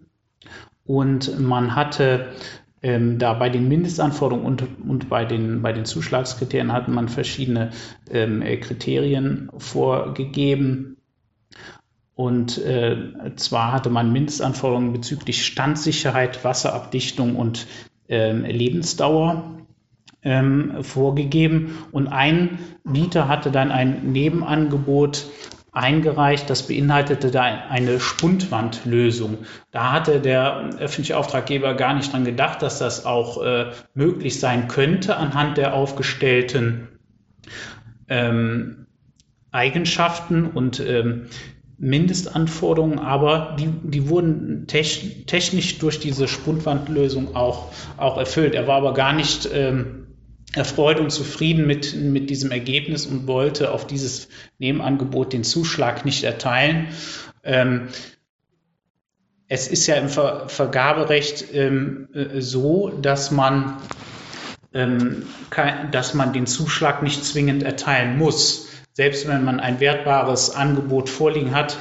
Und 0.87 1.40
man 1.40 1.75
hatte 1.75 2.33
ähm, 2.83 3.19
da 3.19 3.35
bei 3.35 3.49
den 3.49 3.69
Mindestanforderungen 3.69 4.47
und, 4.47 4.62
und 4.88 5.09
bei, 5.09 5.25
den, 5.25 5.62
bei 5.62 5.73
den 5.73 5.85
Zuschlagskriterien 5.85 6.73
hat 6.73 6.88
man 6.88 7.09
verschiedene 7.09 7.71
ähm, 8.11 8.43
äh, 8.43 8.57
Kriterien 8.59 9.50
vorgegeben. 9.59 10.97
Und 12.14 12.59
äh, 12.59 13.35
zwar 13.37 13.73
hatte 13.73 13.90
man 13.90 14.12
Mindestanforderungen 14.12 14.93
bezüglich 14.93 15.45
Standsicherheit, 15.45 16.45
Wasserabdichtung 16.45 17.37
und 17.37 17.66
ähm, 18.09 18.45
Lebensdauer 18.45 19.57
ähm, 20.23 20.83
vorgegeben 20.83 21.78
und 21.93 22.09
ein 22.09 22.59
Mieter 22.85 23.28
hatte 23.28 23.50
dann 23.50 23.71
ein 23.71 24.12
Nebenangebot 24.12 25.26
eingereicht, 25.76 26.49
das 26.49 26.66
beinhaltete 26.66 27.30
da 27.30 27.42
eine 27.42 28.00
Spundwandlösung. 28.00 29.38
Da 29.71 29.92
hatte 29.92 30.21
der 30.21 30.71
öffentliche 30.78 31.18
Auftraggeber 31.18 31.75
gar 31.75 31.95
nicht 31.95 32.12
dran 32.12 32.25
gedacht, 32.25 32.62
dass 32.62 32.78
das 32.78 33.04
auch 33.04 33.42
äh, 33.42 33.66
möglich 33.95 34.40
sein 34.40 34.68
könnte 34.68 35.16
anhand 35.16 35.59
der 35.59 35.75
aufgestellten 35.75 36.88
ähm, 38.09 38.87
Eigenschaften 39.52 40.47
und 40.47 40.80
ähm, 40.80 41.26
Mindestanforderungen, 41.78 42.99
aber 42.99 43.54
die, 43.59 43.68
die 43.83 44.09
wurden 44.09 44.66
technisch 44.66 45.78
durch 45.78 46.00
diese 46.00 46.26
Spundwandlösung 46.26 47.37
auch, 47.37 47.71
auch 47.99 48.16
erfüllt. 48.16 48.54
Er 48.54 48.66
war 48.66 48.76
aber 48.76 48.95
gar 48.95 49.12
nicht 49.12 49.47
ähm, 49.52 50.06
erfreut 50.57 51.01
und 51.01 51.11
zufrieden 51.11 51.67
mit, 51.67 51.95
mit 51.95 52.31
diesem 52.31 52.51
Ergebnis 52.51 53.07
und 53.07 53.27
wollte 53.27 53.71
auf 53.71 53.87
dieses 53.87 54.29
Nebenangebot 54.59 55.33
den 55.33 55.45
Zuschlag 55.45 56.05
nicht 56.05 56.25
erteilen. 56.25 56.89
Ähm, 57.45 57.89
es 59.49 59.69
ist 59.69 59.87
ja 59.87 59.97
im 59.97 60.09
Ver 60.09 60.49
Vergaberecht 60.49 61.55
ähm, 61.55 62.09
äh, 62.13 62.41
so, 62.41 62.89
dass 62.89 63.31
man, 63.31 63.77
ähm, 64.73 65.23
kein, 65.51 65.91
dass 65.93 66.15
man 66.15 66.33
den 66.33 66.47
Zuschlag 66.47 67.03
nicht 67.03 67.25
zwingend 67.25 67.63
erteilen 67.63 68.19
muss 68.19 68.65
selbst 68.97 69.29
wenn 69.29 69.45
man 69.45 69.61
ein 69.61 69.79
wertbares 69.79 70.57
Angebot 70.57 71.11
vorliegen 71.11 71.55
hat, 71.55 71.76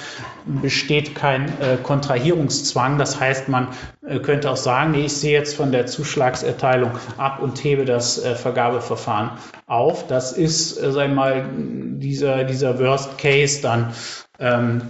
besteht 0.46 1.16
kein 1.16 1.48
äh, 1.62 1.78
Kontrahierungszwang. 1.82 2.98
Das 2.98 3.22
heißt, 3.22 3.48
man 3.48 3.70
äh, 4.06 4.20
könnte 4.20 4.52
auch 4.52 4.58
sagen, 4.58 4.92
nee, 4.92 5.06
ich 5.06 5.14
sehe 5.14 5.32
jetzt 5.32 5.56
von 5.56 5.72
der 5.72 5.86
Zuschlagserteilung 5.86 6.92
ab 7.16 7.42
und 7.42 7.64
hebe 7.64 7.86
das 7.86 8.22
äh, 8.22 8.36
Vergabeverfahren 8.36 9.32
auf. 9.66 10.08
Das 10.08 10.34
ist, 10.34 10.76
äh, 10.76 10.90
ich 10.90 11.12
mal, 11.14 11.48
dieser, 11.56 12.44
dieser 12.44 12.80
Worst 12.80 13.18
Case 13.18 13.62
dann. 13.62 13.94
Ähm, 14.38 14.82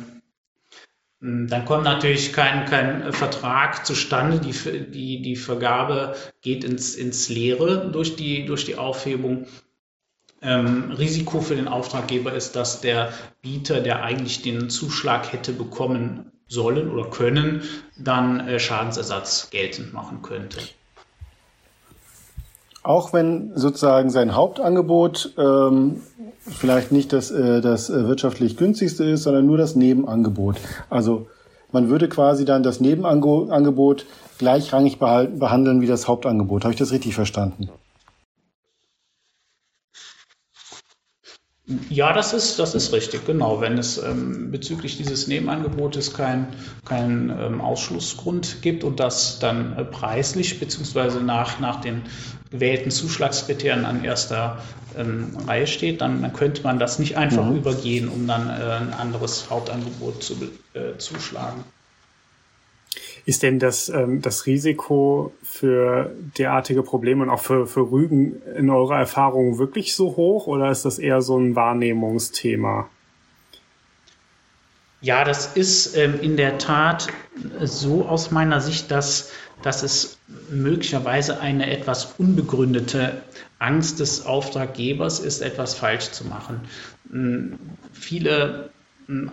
dann 1.22 1.66
kommt 1.66 1.84
natürlich 1.84 2.34
kein, 2.34 2.66
kein 2.66 3.14
Vertrag 3.14 3.86
zustande. 3.86 4.40
Die, 4.40 4.52
die, 4.90 5.22
die 5.22 5.36
Vergabe 5.36 6.16
geht 6.42 6.64
ins, 6.64 6.96
ins 6.96 7.30
Leere 7.30 7.88
durch 7.92 8.16
die, 8.16 8.46
durch 8.46 8.66
die 8.66 8.78
Aufhebung 8.78 9.46
ähm, 10.46 10.92
Risiko 10.92 11.42
für 11.42 11.56
den 11.56 11.68
Auftraggeber 11.68 12.34
ist, 12.34 12.56
dass 12.56 12.82
der 12.82 13.10
Bieter, 13.42 13.82
der 13.82 14.04
eigentlich 14.04 14.42
den 14.42 14.70
Zuschlag 14.70 15.34
hätte 15.34 15.52
bekommen 15.52 16.32
sollen 16.48 16.92
oder 16.92 17.10
können, 17.10 17.64
dann 17.98 18.48
äh, 18.48 18.60
Schadensersatz 18.60 19.50
geltend 19.50 19.94
machen 19.94 20.22
könnte. 20.22 20.60
Auch 22.84 23.14
wenn 23.14 23.52
sozusagen 23.56 24.12
sein 24.12 24.36
Hauptangebot 24.36 25.34
ähm, 25.40 26.02
vielleicht 26.48 26.92
nicht 26.92 27.14
das, 27.14 27.32
äh, 27.32 27.62
das 27.62 27.90
äh, 27.90 28.08
wirtschaftlich 28.08 28.58
günstigste 28.58 29.04
ist, 29.06 29.24
sondern 29.24 29.48
nur 29.48 29.58
das 29.58 29.76
Nebenangebot. 29.76 30.58
Also 30.92 31.28
man 31.72 31.90
würde 31.90 32.08
quasi 32.08 32.46
dann 32.46 32.62
das 32.62 32.80
Nebenangebot 32.80 34.06
gleichrangig 34.38 35.00
behandeln 35.00 35.82
wie 35.82 35.88
das 35.88 36.08
Hauptangebot. 36.08 36.64
Habe 36.64 36.74
ich 36.74 36.80
das 36.80 36.92
richtig 36.92 37.16
verstanden? 37.16 37.70
Ja, 41.90 42.14
das 42.14 42.34
ist, 42.34 42.60
das 42.60 42.76
ist 42.76 42.94
richtig, 42.94 43.26
genau. 43.26 43.60
Wenn 43.60 43.80
es 43.80 43.98
ähm, 43.98 44.52
bezüglich 44.52 44.98
dieses 44.98 45.28
Nebenangebotes 45.28 46.14
keinen 46.14 46.48
kein, 46.86 47.32
ähm, 47.32 47.60
Ausschlussgrund 47.60 48.62
gibt 48.62 48.84
und 48.84 49.00
das 49.00 49.40
dann 49.40 49.76
äh, 49.76 49.84
preislich 49.84 50.60
beziehungsweise 50.60 51.22
nach, 51.22 51.60
nach 51.60 51.82
den 51.82 52.04
gewählten 52.52 52.92
Zuschlagskriterien 52.92 53.84
an 53.84 54.04
erster 54.04 54.62
ähm, 54.96 55.36
Reihe 55.48 55.66
steht, 55.66 56.02
dann, 56.02 56.22
dann, 56.22 56.34
könnte 56.34 56.62
man 56.62 56.78
das 56.78 57.00
nicht 57.00 57.18
einfach 57.18 57.46
mhm. 57.46 57.58
übergehen, 57.58 58.10
um 58.10 58.28
dann 58.28 58.48
äh, 58.48 58.52
ein 58.52 58.94
anderes 58.94 59.50
Hauptangebot 59.50 60.22
zu 60.22 60.36
äh, 60.76 60.98
zuschlagen. 61.00 61.64
Ist 63.26 63.42
denn 63.42 63.58
das, 63.58 63.90
ähm, 63.90 64.22
das 64.22 64.46
Risiko 64.46 65.34
für 65.56 66.12
derartige 66.38 66.84
Probleme 66.84 67.24
und 67.24 67.30
auch 67.30 67.40
für, 67.40 67.66
für 67.66 67.90
Rügen 67.90 68.42
in 68.58 68.70
eurer 68.70 69.00
Erfahrung 69.00 69.58
wirklich 69.58 69.96
so 69.96 70.18
hoch 70.18 70.48
oder 70.48 70.70
ist 70.70 70.84
das 70.84 71.00
eher 71.00 71.22
so 71.22 71.38
ein 71.38 71.56
Wahrnehmungsthema? 71.56 72.90
Ja, 75.00 75.24
das 75.24 75.56
ist 75.56 75.96
ähm, 75.96 76.20
in 76.22 76.36
der 76.36 76.58
Tat 76.58 77.08
so 77.62 78.06
aus 78.06 78.32
meiner 78.32 78.60
Sicht, 78.60 78.92
dass, 78.92 79.32
dass 79.62 79.82
es 79.84 80.18
möglicherweise 80.50 81.40
eine 81.40 81.70
etwas 81.72 82.16
unbegründete 82.18 83.22
Angst 83.58 84.02
des 84.02 84.26
Auftraggebers 84.26 85.20
ist, 85.20 85.42
etwas 85.42 85.74
falsch 85.74 86.12
zu 86.12 86.26
machen. 86.26 86.62
Ähm, 87.14 87.60
viele 87.94 88.72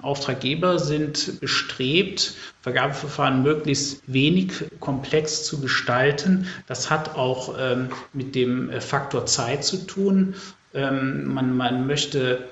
Auftraggeber 0.03 0.79
sind 0.79 1.41
bestrebt, 1.41 2.35
Vergabeverfahren 2.61 3.43
möglichst 3.43 4.03
wenig 4.07 4.53
komplex 4.81 5.45
zu 5.45 5.61
gestalten. 5.61 6.47
Das 6.67 6.91
hat 6.91 7.17
auch 7.17 7.57
ähm, 7.59 7.89
mit 8.13 8.35
dem 8.35 8.71
äh, 8.71 8.81
Faktor 8.81 9.27
Zeit 9.27 9.65
zu 9.65 9.87
tun. 9.87 10.35
Ähm, 10.75 11.33
man, 11.33 11.57
man, 11.57 11.87
möchte 11.87 12.49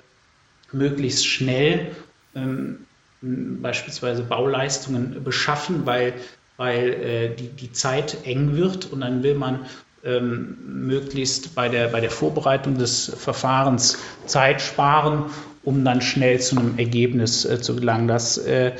möglichst 0.72 1.26
schnell 1.26 1.94
ähm, 2.34 2.86
beispielsweise 3.20 4.22
Bauleistungen 4.22 5.22
beschaffen, 5.22 5.84
weil, 5.84 6.14
weil 6.56 6.88
äh, 6.88 7.34
die, 7.34 7.48
die 7.48 7.72
Zeit 7.72 8.24
eng 8.24 8.56
wird 8.56 8.90
und 8.92 9.02
dann 9.02 9.22
will 9.22 9.34
man 9.34 9.66
ähm, 10.04 10.56
möglichst 10.64 11.54
bei 11.54 11.68
der, 11.68 11.88
bei 11.88 12.00
der 12.00 12.10
Vorbereitung 12.10 12.78
des 12.78 13.12
Verfahrens 13.18 13.98
Zeit 14.24 14.62
sparen 14.62 15.26
um 15.62 15.84
dann 15.84 16.00
schnell 16.00 16.40
zu 16.40 16.58
einem 16.58 16.78
Ergebnis 16.78 17.44
äh, 17.44 17.60
zu 17.60 17.76
gelangen. 17.76 18.08
Das 18.08 18.38
äh, 18.38 18.72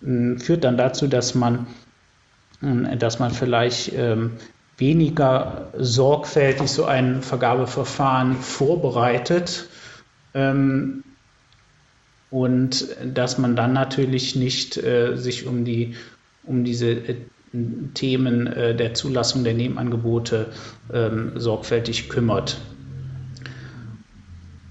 führt 0.00 0.64
dann 0.64 0.76
dazu, 0.76 1.06
dass 1.06 1.34
man, 1.34 1.66
dass 2.60 3.18
man 3.18 3.30
vielleicht 3.30 3.92
ähm, 3.94 4.32
weniger 4.78 5.72
sorgfältig 5.76 6.68
so 6.68 6.84
ein 6.84 7.22
Vergabeverfahren 7.22 8.36
vorbereitet 8.36 9.68
ähm, 10.34 11.02
und 12.30 12.86
dass 13.04 13.38
man 13.38 13.56
dann 13.56 13.72
natürlich 13.72 14.36
nicht 14.36 14.76
äh, 14.76 15.16
sich 15.16 15.46
um 15.46 15.64
die 15.64 15.94
um 16.44 16.64
diese 16.64 16.90
äh, 16.90 17.16
Themen 17.94 18.46
äh, 18.46 18.74
der 18.74 18.94
Zulassung 18.94 19.44
der 19.44 19.54
Nebenangebote 19.54 20.46
ähm, 20.92 21.32
sorgfältig 21.36 22.08
kümmert. 22.08 22.58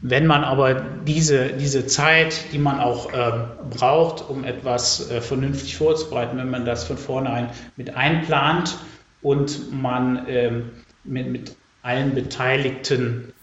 Wenn 0.08 0.28
man 0.28 0.44
aber 0.44 0.76
diese, 0.76 1.48
diese 1.54 1.88
Zeit, 1.88 2.54
die 2.54 2.60
man 2.60 2.80
auch 2.80 3.12
äh, 3.12 3.32
braucht, 3.72 4.30
um 4.30 4.44
etwas 4.44 5.10
äh, 5.10 5.20
vernünftig 5.20 5.78
vorzubereiten, 5.78 6.38
wenn 6.38 6.52
man 6.52 6.64
das 6.64 6.84
von 6.84 7.00
vornherein 7.00 7.50
mit 7.76 7.96
einplant 7.96 8.78
und 9.24 9.74
man 9.74 10.28
ähm, 10.28 10.70
mit, 11.04 11.32
mit 11.32 11.56
allen 11.82 12.14
Beteiligten 12.14 13.34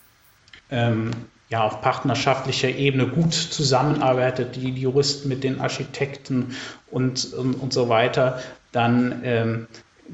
ähm, 0.71 1.11
ja, 1.49 1.65
auf 1.65 1.81
partnerschaftlicher 1.81 2.69
Ebene 2.69 3.09
gut 3.09 3.35
zusammenarbeitet, 3.35 4.55
die, 4.55 4.71
die 4.71 4.83
Juristen 4.83 5.29
mit 5.29 5.43
den 5.43 5.61
Architekten 5.61 6.55
und, 6.93 7.33
und, 7.33 7.55
und 7.55 7.73
so 7.73 7.89
weiter, 7.89 8.41
dann 8.71 9.23
ähm, 9.25 9.67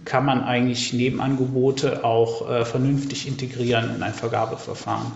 kann 0.06 0.24
man 0.24 0.42
eigentlich 0.42 0.94
Nebenangebote 0.94 2.04
auch 2.04 2.48
äh, 2.48 2.64
vernünftig 2.64 3.28
integrieren 3.28 3.94
in 3.94 4.02
ein 4.02 4.14
Vergabeverfahren. 4.14 5.12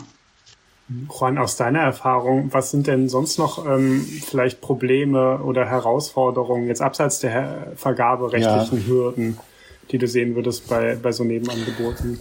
Juan, 0.89 1.39
aus 1.39 1.57
deiner 1.57 1.81
Erfahrung, 1.81 2.49
was 2.53 2.71
sind 2.71 2.87
denn 2.87 3.09
sonst 3.09 3.39
noch 3.39 3.67
ähm, 3.67 4.05
vielleicht 4.27 4.61
Probleme 4.61 5.39
oder 5.39 5.67
Herausforderungen 5.67 6.67
jetzt 6.67 6.83
abseits 6.83 7.21
der 7.21 7.73
vergaberechtlichen 7.77 8.81
ja. 8.81 8.87
Hürden, 8.87 9.39
die 9.91 9.99
du 9.99 10.07
sehen 10.07 10.35
würdest 10.35 10.69
bei, 10.69 10.97
bei 11.01 11.13
so 11.13 11.25
Nebenangeboten? 11.25 12.19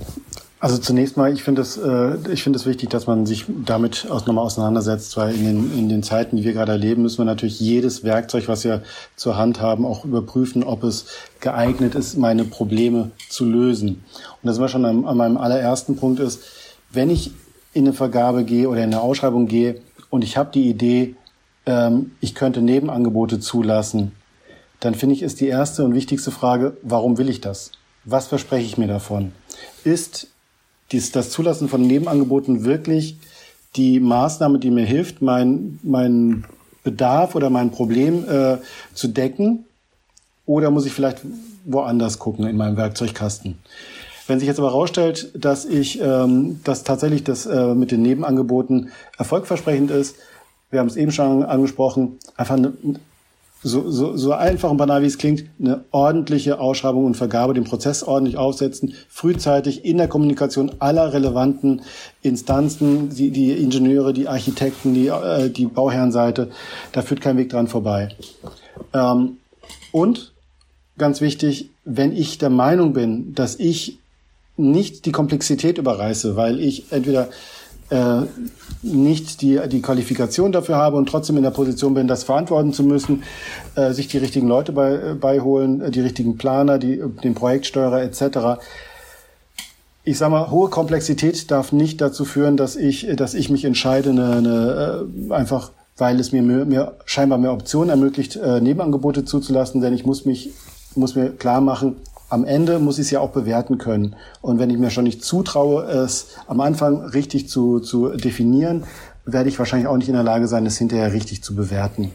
Also 0.61 0.77
zunächst 0.77 1.17
mal, 1.17 1.33
ich 1.33 1.41
finde 1.41 1.63
es, 1.63 1.75
äh, 1.75 2.17
ich 2.31 2.43
finde 2.43 2.59
es 2.59 2.67
wichtig, 2.67 2.91
dass 2.91 3.07
man 3.07 3.25
sich 3.25 3.45
damit 3.65 4.05
auch 4.11 4.27
nochmal 4.27 4.45
auseinandersetzt, 4.45 5.17
weil 5.17 5.33
in 5.33 5.43
den, 5.43 5.77
in 5.77 5.89
den 5.89 6.03
Zeiten, 6.03 6.37
die 6.37 6.43
wir 6.43 6.53
gerade 6.53 6.73
erleben, 6.73 7.01
müssen 7.01 7.17
wir 7.17 7.25
natürlich 7.25 7.59
jedes 7.59 8.03
Werkzeug, 8.03 8.47
was 8.47 8.63
wir 8.63 8.83
zur 9.15 9.37
Hand 9.37 9.59
haben, 9.59 9.87
auch 9.87 10.05
überprüfen, 10.05 10.63
ob 10.63 10.83
es 10.83 11.07
geeignet 11.39 11.95
ist, 11.95 12.15
meine 12.15 12.43
Probleme 12.43 13.09
zu 13.27 13.43
lösen. 13.45 14.03
Und 14.43 14.47
das 14.47 14.59
war 14.59 14.67
schon 14.67 14.85
an, 14.85 15.05
an 15.05 15.17
meinem 15.17 15.37
allerersten 15.37 15.95
Punkt 15.95 16.19
ist, 16.19 16.43
wenn 16.91 17.09
ich 17.09 17.31
in 17.73 17.85
eine 17.85 17.93
Vergabe 17.93 18.43
gehe 18.43 18.69
oder 18.69 18.79
in 18.79 18.93
eine 18.93 19.01
Ausschreibung 19.01 19.47
gehe 19.47 19.81
und 20.09 20.23
ich 20.23 20.37
habe 20.37 20.51
die 20.51 20.69
Idee, 20.69 21.15
ähm, 21.65 22.11
ich 22.19 22.35
könnte 22.35 22.61
Nebenangebote 22.61 23.39
zulassen, 23.39 24.11
dann 24.79 24.95
finde 24.95 25.15
ich, 25.15 25.21
ist 25.21 25.39
die 25.39 25.47
erste 25.47 25.85
und 25.85 25.93
wichtigste 25.93 26.31
Frage, 26.31 26.77
warum 26.81 27.17
will 27.17 27.29
ich 27.29 27.39
das? 27.39 27.71
Was 28.03 28.27
verspreche 28.27 28.65
ich 28.65 28.77
mir 28.77 28.87
davon? 28.87 29.31
Ist 29.83 30.27
dies, 30.91 31.11
das 31.11 31.29
Zulassen 31.29 31.69
von 31.69 31.81
Nebenangeboten 31.85 32.65
wirklich 32.65 33.17
die 33.75 33.99
Maßnahme, 33.99 34.59
die 34.59 34.71
mir 34.71 34.85
hilft, 34.85 35.21
mein, 35.21 35.79
mein 35.83 36.45
Bedarf 36.83 37.35
oder 37.35 37.49
mein 37.49 37.71
Problem 37.71 38.27
äh, 38.27 38.57
zu 38.93 39.07
decken? 39.07 39.65
Oder 40.45 40.71
muss 40.71 40.85
ich 40.85 40.91
vielleicht 40.91 41.21
woanders 41.63 42.19
gucken 42.19 42.47
in 42.47 42.57
meinem 42.57 42.75
Werkzeugkasten? 42.75 43.59
Wenn 44.31 44.39
sich 44.39 44.47
jetzt 44.47 44.59
aber 44.59 44.69
herausstellt, 44.69 45.29
dass 45.33 45.65
ich, 45.65 45.99
ähm, 46.01 46.61
dass 46.63 46.85
tatsächlich 46.85 47.25
das 47.25 47.45
äh, 47.45 47.75
mit 47.75 47.91
den 47.91 48.01
Nebenangeboten 48.01 48.87
erfolgversprechend 49.17 49.91
ist, 49.91 50.15
wir 50.69 50.79
haben 50.79 50.87
es 50.87 50.95
eben 50.95 51.11
schon 51.11 51.43
angesprochen, 51.43 52.17
einfach 52.37 52.55
eine, 52.55 52.71
so, 53.61 53.91
so, 53.91 54.15
so 54.15 54.31
einfach 54.31 54.71
und 54.71 54.77
banal 54.77 55.01
wie 55.01 55.07
es 55.07 55.17
klingt, 55.17 55.43
eine 55.59 55.83
ordentliche 55.91 56.61
Ausschreibung 56.61 57.03
und 57.03 57.17
Vergabe, 57.17 57.53
den 57.53 57.65
Prozess 57.65 58.03
ordentlich 58.03 58.37
aufsetzen, 58.37 58.93
frühzeitig 59.09 59.83
in 59.83 59.97
der 59.97 60.07
Kommunikation 60.07 60.71
aller 60.79 61.11
relevanten 61.11 61.81
Instanzen, 62.21 63.09
die, 63.09 63.31
die 63.31 63.51
Ingenieure, 63.51 64.13
die 64.13 64.29
Architekten, 64.29 64.93
die, 64.93 65.07
äh, 65.07 65.49
die 65.49 65.65
Bauherrenseite, 65.65 66.51
da 66.93 67.01
führt 67.01 67.19
kein 67.19 67.35
Weg 67.35 67.49
dran 67.49 67.67
vorbei. 67.67 68.15
Ähm, 68.93 69.39
und 69.91 70.31
ganz 70.97 71.19
wichtig, 71.19 71.69
wenn 71.83 72.15
ich 72.15 72.37
der 72.37 72.49
Meinung 72.49 72.93
bin, 72.93 73.35
dass 73.35 73.59
ich 73.59 73.97
nicht 74.61 75.05
die 75.05 75.11
Komplexität 75.11 75.77
überreiße, 75.77 76.35
weil 76.35 76.59
ich 76.59 76.91
entweder 76.91 77.29
äh, 77.89 78.21
nicht 78.81 79.41
die, 79.41 79.59
die 79.67 79.81
Qualifikation 79.81 80.51
dafür 80.51 80.77
habe 80.77 80.97
und 80.97 81.07
trotzdem 81.07 81.37
in 81.37 81.43
der 81.43 81.51
Position 81.51 81.93
bin, 81.93 82.07
das 82.07 82.23
verantworten 82.23 82.73
zu 82.73 82.83
müssen, 82.83 83.23
äh, 83.75 83.91
sich 83.91 84.07
die 84.07 84.17
richtigen 84.17 84.47
Leute 84.47 84.71
bei, 84.71 84.93
äh, 84.93 85.13
beiholen, 85.13 85.81
äh, 85.81 85.91
die 85.91 86.01
richtigen 86.01 86.37
Planer, 86.37 86.79
die, 86.79 87.01
den 87.23 87.35
Projektsteuerer 87.35 88.01
etc. 88.01 88.61
Ich 90.03 90.17
sage 90.17 90.31
mal, 90.31 90.49
hohe 90.49 90.69
Komplexität 90.69 91.51
darf 91.51 91.71
nicht 91.71 92.01
dazu 92.01 92.25
führen, 92.25 92.57
dass 92.57 92.75
ich, 92.75 93.07
dass 93.15 93.33
ich 93.33 93.49
mich 93.49 93.65
entscheide, 93.65 94.11
eine, 94.11 94.31
eine, 94.35 95.35
einfach 95.35 95.71
weil 95.97 96.19
es 96.19 96.31
mir, 96.31 96.41
mehr, 96.41 96.65
mehr, 96.65 96.95
scheinbar 97.05 97.37
mehr 97.37 97.53
Optionen 97.53 97.89
ermöglicht, 97.89 98.35
äh, 98.37 98.61
Nebenangebote 98.61 99.25
zuzulassen, 99.25 99.81
denn 99.81 99.93
ich 99.93 100.05
muss 100.05 100.25
mich 100.25 100.51
muss 100.95 101.15
mir 101.15 101.29
klar 101.29 101.61
machen, 101.61 101.97
am 102.31 102.45
Ende 102.45 102.79
muss 102.79 102.97
ich 102.97 103.05
es 103.07 103.11
ja 103.11 103.19
auch 103.19 103.31
bewerten 103.31 103.77
können. 103.77 104.15
Und 104.41 104.57
wenn 104.57 104.69
ich 104.69 104.77
mir 104.77 104.89
schon 104.89 105.03
nicht 105.03 105.23
zutraue, 105.23 105.83
es 105.83 106.37
am 106.47 106.61
Anfang 106.61 107.01
richtig 107.01 107.49
zu, 107.49 107.81
zu 107.81 108.09
definieren, 108.09 108.85
werde 109.25 109.49
ich 109.49 109.59
wahrscheinlich 109.59 109.87
auch 109.87 109.97
nicht 109.97 110.07
in 110.07 110.15
der 110.15 110.23
Lage 110.23 110.47
sein, 110.47 110.65
es 110.65 110.77
hinterher 110.77 111.11
richtig 111.11 111.43
zu 111.43 111.55
bewerten. 111.55 112.11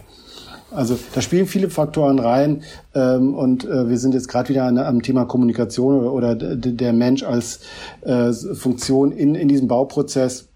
Also 0.71 0.99
da 1.15 1.21
spielen 1.21 1.47
viele 1.47 1.69
Faktoren 1.69 2.19
rein 2.19 2.63
ähm, 2.95 3.35
und 3.35 3.67
äh, 3.67 3.89
wir 3.89 3.99
sind 3.99 4.15
jetzt 4.15 4.29
gerade 4.29 4.49
wieder 4.49 4.65
an, 4.65 4.79
am 4.79 5.03
Thema 5.03 5.27
Kommunikation 5.27 6.01
oder, 6.01 6.13
oder 6.13 6.35
der 6.35 6.93
Mensch 6.93 7.23
als 7.23 7.61
äh, 8.01 8.33
Funktion 8.33 9.13
in, 9.13 9.35
in 9.35 9.49
diesem 9.49 9.69
Bauprozess. 9.69 10.49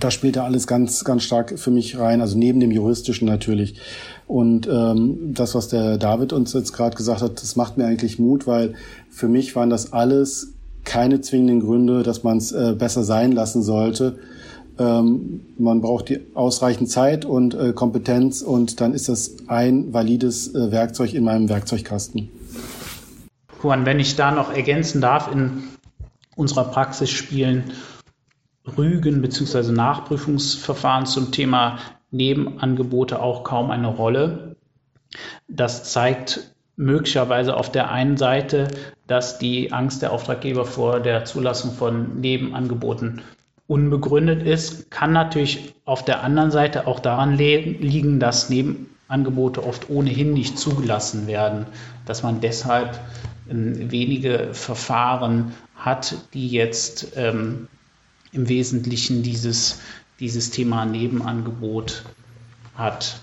Da 0.00 0.10
spielt 0.10 0.34
da 0.34 0.44
alles 0.44 0.66
ganz, 0.66 1.04
ganz 1.04 1.22
stark 1.22 1.58
für 1.58 1.70
mich 1.70 1.96
rein, 1.96 2.20
also 2.20 2.36
neben 2.36 2.58
dem 2.58 2.72
juristischen 2.72 3.28
natürlich. 3.28 3.78
Und 4.26 4.66
ähm, 4.66 5.32
das, 5.32 5.54
was 5.54 5.68
der 5.68 5.96
David 5.96 6.32
uns 6.32 6.52
jetzt 6.54 6.72
gerade 6.72 6.96
gesagt 6.96 7.22
hat, 7.22 7.40
das 7.40 7.54
macht 7.54 7.76
mir 7.76 7.86
eigentlich 7.86 8.18
Mut, 8.18 8.48
weil 8.48 8.74
für 9.10 9.28
mich 9.28 9.54
waren 9.54 9.70
das 9.70 9.92
alles 9.92 10.54
keine 10.82 11.20
zwingenden 11.20 11.60
Gründe, 11.60 12.02
dass 12.02 12.24
man 12.24 12.38
es 12.38 12.50
äh, 12.50 12.74
besser 12.76 13.04
sein 13.04 13.30
lassen 13.30 13.62
sollte. 13.62 14.18
Ähm, 14.78 15.42
man 15.56 15.80
braucht 15.80 16.08
die 16.08 16.20
ausreichend 16.34 16.90
Zeit 16.90 17.24
und 17.24 17.54
äh, 17.54 17.72
Kompetenz 17.72 18.42
und 18.42 18.80
dann 18.80 18.92
ist 18.92 19.08
das 19.08 19.36
ein 19.46 19.92
valides 19.92 20.52
äh, 20.54 20.72
Werkzeug 20.72 21.14
in 21.14 21.22
meinem 21.22 21.48
Werkzeugkasten. 21.48 22.28
Juan, 23.62 23.86
wenn 23.86 24.00
ich 24.00 24.16
da 24.16 24.32
noch 24.32 24.52
ergänzen 24.52 25.00
darf, 25.00 25.32
in 25.32 25.62
unserer 26.34 26.64
Praxis 26.64 27.10
spielen 27.10 27.70
Rügen 28.76 29.22
bzw. 29.22 29.72
Nachprüfungsverfahren 29.72 31.06
zum 31.06 31.32
Thema 31.32 31.78
Nebenangebote 32.10 33.20
auch 33.20 33.44
kaum 33.44 33.70
eine 33.70 33.88
Rolle. 33.88 34.56
Das 35.48 35.92
zeigt 35.92 36.54
möglicherweise 36.76 37.56
auf 37.56 37.70
der 37.70 37.90
einen 37.90 38.16
Seite, 38.16 38.68
dass 39.06 39.38
die 39.38 39.72
Angst 39.72 40.02
der 40.02 40.12
Auftraggeber 40.12 40.64
vor 40.64 41.00
der 41.00 41.24
Zulassung 41.24 41.72
von 41.72 42.20
Nebenangeboten 42.20 43.22
unbegründet 43.66 44.42
ist, 44.42 44.90
kann 44.90 45.12
natürlich 45.12 45.74
auf 45.84 46.04
der 46.04 46.22
anderen 46.22 46.50
Seite 46.50 46.86
auch 46.86 47.00
daran 47.00 47.34
liegen, 47.36 48.20
dass 48.20 48.50
Nebenangebote 48.50 49.64
oft 49.64 49.90
ohnehin 49.90 50.32
nicht 50.34 50.58
zugelassen 50.58 51.26
werden, 51.26 51.66
dass 52.04 52.22
man 52.22 52.40
deshalb 52.40 53.00
ähm, 53.50 53.90
wenige 53.90 54.50
Verfahren 54.52 55.52
hat, 55.74 56.16
die 56.34 56.48
jetzt 56.48 57.12
ähm, 57.16 57.68
im 58.36 58.48
Wesentlichen 58.48 59.22
dieses 59.22 59.78
dieses 60.20 60.50
Thema 60.50 60.86
Nebenangebot 60.86 62.02
hat. 62.74 63.20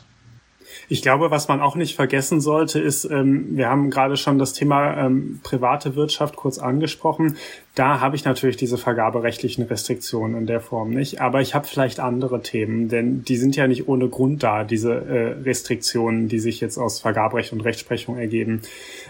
Ich 0.90 1.02
glaube, 1.02 1.32
was 1.32 1.48
man 1.48 1.62
auch 1.62 1.76
nicht 1.76 1.96
vergessen 1.96 2.42
sollte, 2.42 2.80
ist, 2.80 3.06
ähm, 3.06 3.58
wir 3.58 3.70
haben 3.70 3.90
gerade 3.90 4.18
schon 4.18 4.40
das 4.40 4.54
Thema 4.54 4.98
ähm, 4.98 5.40
private 5.44 5.96
Wirtschaft 5.96 6.36
kurz 6.36 6.60
angesprochen. 6.60 7.38
Da 7.76 8.00
habe 8.00 8.16
ich 8.16 8.26
natürlich 8.26 8.58
diese 8.58 8.78
vergaberechtlichen 8.78 9.64
Restriktionen 9.64 10.38
in 10.38 10.46
der 10.46 10.62
Form 10.62 10.92
nicht. 10.92 11.22
Aber 11.22 11.42
ich 11.42 11.56
habe 11.56 11.68
vielleicht 11.68 12.00
andere 12.00 12.42
Themen, 12.42 12.90
denn 12.90 13.24
die 13.24 13.38
sind 13.38 13.56
ja 13.56 13.68
nicht 13.68 13.88
ohne 13.88 14.10
Grund 14.10 14.44
da, 14.44 14.64
diese 14.64 14.94
äh, 14.94 15.42
Restriktionen, 15.44 16.28
die 16.28 16.40
sich 16.40 16.60
jetzt 16.60 16.78
aus 16.78 17.00
Vergaberecht 17.00 17.54
und 17.54 17.62
Rechtsprechung 17.62 18.18
ergeben. 18.18 18.62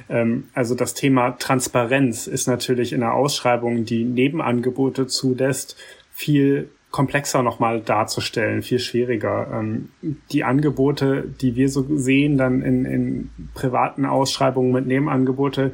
Ähm, 0.09 0.45
also 0.53 0.75
das 0.75 0.93
Thema 0.93 1.31
Transparenz 1.31 2.27
ist 2.27 2.47
natürlich 2.47 2.93
in 2.93 3.01
der 3.01 3.13
Ausschreibung, 3.13 3.85
die 3.85 4.03
Nebenangebote 4.03 5.07
zulässt, 5.07 5.75
viel 6.13 6.69
komplexer 6.93 7.41
nochmal 7.41 7.81
darzustellen, 7.81 8.61
viel 8.61 8.77
schwieriger. 8.77 9.47
Ähm, 9.51 9.89
die 10.31 10.43
Angebote, 10.43 11.23
die 11.41 11.55
wir 11.55 11.67
so 11.67 11.83
sehen, 11.97 12.37
dann 12.37 12.61
in, 12.61 12.85
in 12.85 13.29
privaten 13.55 14.05
Ausschreibungen 14.05 14.71
mit 14.71 14.85
Nebenangebote, 14.85 15.73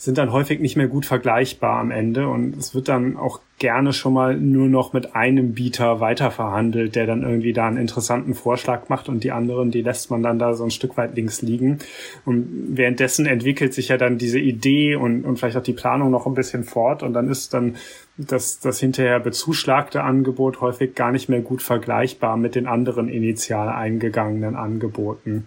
sind 0.00 0.16
dann 0.16 0.32
häufig 0.32 0.60
nicht 0.60 0.78
mehr 0.78 0.88
gut 0.88 1.04
vergleichbar 1.04 1.78
am 1.78 1.90
Ende 1.90 2.26
und 2.26 2.56
es 2.56 2.74
wird 2.74 2.88
dann 2.88 3.18
auch 3.18 3.40
gerne 3.58 3.92
schon 3.92 4.14
mal 4.14 4.34
nur 4.34 4.66
noch 4.66 4.94
mit 4.94 5.14
einem 5.14 5.52
Bieter 5.52 6.00
weiterverhandelt, 6.00 6.96
der 6.96 7.04
dann 7.04 7.22
irgendwie 7.22 7.52
da 7.52 7.66
einen 7.66 7.76
interessanten 7.76 8.32
Vorschlag 8.32 8.88
macht 8.88 9.10
und 9.10 9.24
die 9.24 9.30
anderen, 9.30 9.70
die 9.70 9.82
lässt 9.82 10.10
man 10.10 10.22
dann 10.22 10.38
da 10.38 10.54
so 10.54 10.64
ein 10.64 10.70
Stück 10.70 10.96
weit 10.96 11.16
links 11.16 11.42
liegen. 11.42 11.80
Und 12.24 12.48
währenddessen 12.78 13.26
entwickelt 13.26 13.74
sich 13.74 13.88
ja 13.88 13.98
dann 13.98 14.16
diese 14.16 14.38
Idee 14.38 14.94
und, 14.94 15.26
und 15.26 15.38
vielleicht 15.38 15.58
auch 15.58 15.62
die 15.62 15.74
Planung 15.74 16.10
noch 16.10 16.26
ein 16.26 16.34
bisschen 16.34 16.64
fort 16.64 17.02
und 17.02 17.12
dann 17.12 17.28
ist 17.28 17.52
dann 17.52 17.76
das, 18.16 18.58
das 18.58 18.80
hinterher 18.80 19.20
bezuschlagte 19.20 20.02
Angebot 20.02 20.62
häufig 20.62 20.94
gar 20.94 21.12
nicht 21.12 21.28
mehr 21.28 21.42
gut 21.42 21.60
vergleichbar 21.60 22.38
mit 22.38 22.54
den 22.54 22.66
anderen 22.66 23.10
initial 23.10 23.68
eingegangenen 23.68 24.56
Angeboten. 24.56 25.44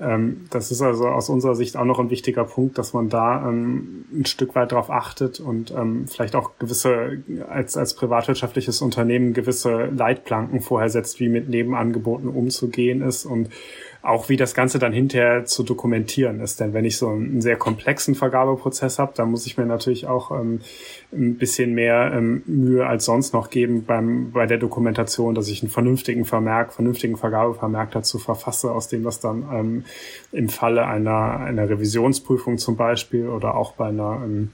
Ähm, 0.00 0.46
das 0.50 0.70
ist 0.70 0.80
also 0.80 1.08
aus 1.08 1.28
unserer 1.28 1.54
Sicht 1.54 1.76
auch 1.76 1.84
noch 1.84 1.98
ein 1.98 2.10
wichtiger 2.10 2.44
Punkt, 2.44 2.78
dass 2.78 2.92
man 2.92 3.08
da 3.08 3.46
ähm, 3.46 4.04
ein 4.12 4.24
Stück 4.24 4.54
weit 4.54 4.72
darauf 4.72 4.90
achtet 4.90 5.40
und 5.40 5.72
ähm, 5.72 6.06
vielleicht 6.08 6.34
auch 6.34 6.52
gewisse, 6.58 7.22
als, 7.48 7.76
als 7.76 7.94
privatwirtschaftliches 7.94 8.80
Unternehmen 8.80 9.34
gewisse 9.34 9.86
Leitplanken 9.86 10.60
vorher 10.60 10.88
setzt, 10.88 11.20
wie 11.20 11.28
mit 11.28 11.48
Nebenangeboten 11.48 12.28
umzugehen 12.28 13.02
ist. 13.02 13.26
Und 13.26 13.50
auch 14.02 14.28
wie 14.28 14.36
das 14.36 14.54
Ganze 14.54 14.78
dann 14.78 14.92
hinterher 14.92 15.44
zu 15.44 15.62
dokumentieren 15.62 16.40
ist. 16.40 16.60
Denn 16.60 16.72
wenn 16.72 16.84
ich 16.84 16.96
so 16.96 17.08
einen 17.08 17.40
sehr 17.40 17.56
komplexen 17.56 18.14
Vergabeprozess 18.14 18.98
habe, 18.98 19.12
dann 19.14 19.30
muss 19.30 19.46
ich 19.46 19.58
mir 19.58 19.66
natürlich 19.66 20.06
auch 20.06 20.30
ähm, 20.30 20.60
ein 21.12 21.36
bisschen 21.36 21.74
mehr 21.74 22.12
ähm, 22.14 22.42
Mühe 22.46 22.86
als 22.86 23.04
sonst 23.04 23.34
noch 23.34 23.50
geben 23.50 23.84
beim, 23.84 24.32
bei 24.32 24.46
der 24.46 24.58
Dokumentation, 24.58 25.34
dass 25.34 25.48
ich 25.48 25.62
einen 25.62 25.70
vernünftigen 25.70 26.24
Vermerk, 26.24 26.72
vernünftigen 26.72 27.16
Vergabevermerk 27.16 27.90
dazu 27.90 28.18
verfasse, 28.18 28.72
aus 28.72 28.88
dem 28.88 29.04
das 29.04 29.20
dann 29.20 29.46
ähm, 29.52 29.84
im 30.32 30.48
Falle 30.48 30.86
einer, 30.86 31.40
einer 31.40 31.68
Revisionsprüfung 31.68 32.58
zum 32.58 32.76
Beispiel 32.76 33.28
oder 33.28 33.54
auch 33.54 33.72
bei 33.72 33.88
einer 33.88 34.22
ähm, 34.24 34.50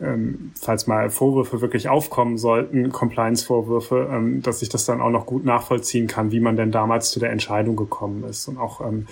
ähm, 0.00 0.50
falls 0.60 0.88
mal 0.88 1.08
Vorwürfe 1.08 1.60
wirklich 1.60 1.88
aufkommen 1.88 2.36
sollten, 2.36 2.90
Compliance-Vorwürfe, 2.90 4.08
ähm, 4.10 4.42
dass 4.42 4.60
ich 4.60 4.68
das 4.68 4.86
dann 4.86 5.00
auch 5.00 5.10
noch 5.10 5.24
gut 5.24 5.44
nachvollziehen 5.44 6.08
kann, 6.08 6.32
wie 6.32 6.40
man 6.40 6.56
denn 6.56 6.72
damals 6.72 7.12
zu 7.12 7.20
der 7.20 7.30
Entscheidung 7.30 7.76
gekommen 7.76 8.24
ist. 8.24 8.48
Und 8.48 8.58
auch 8.58 8.80
ähm, 8.80 9.06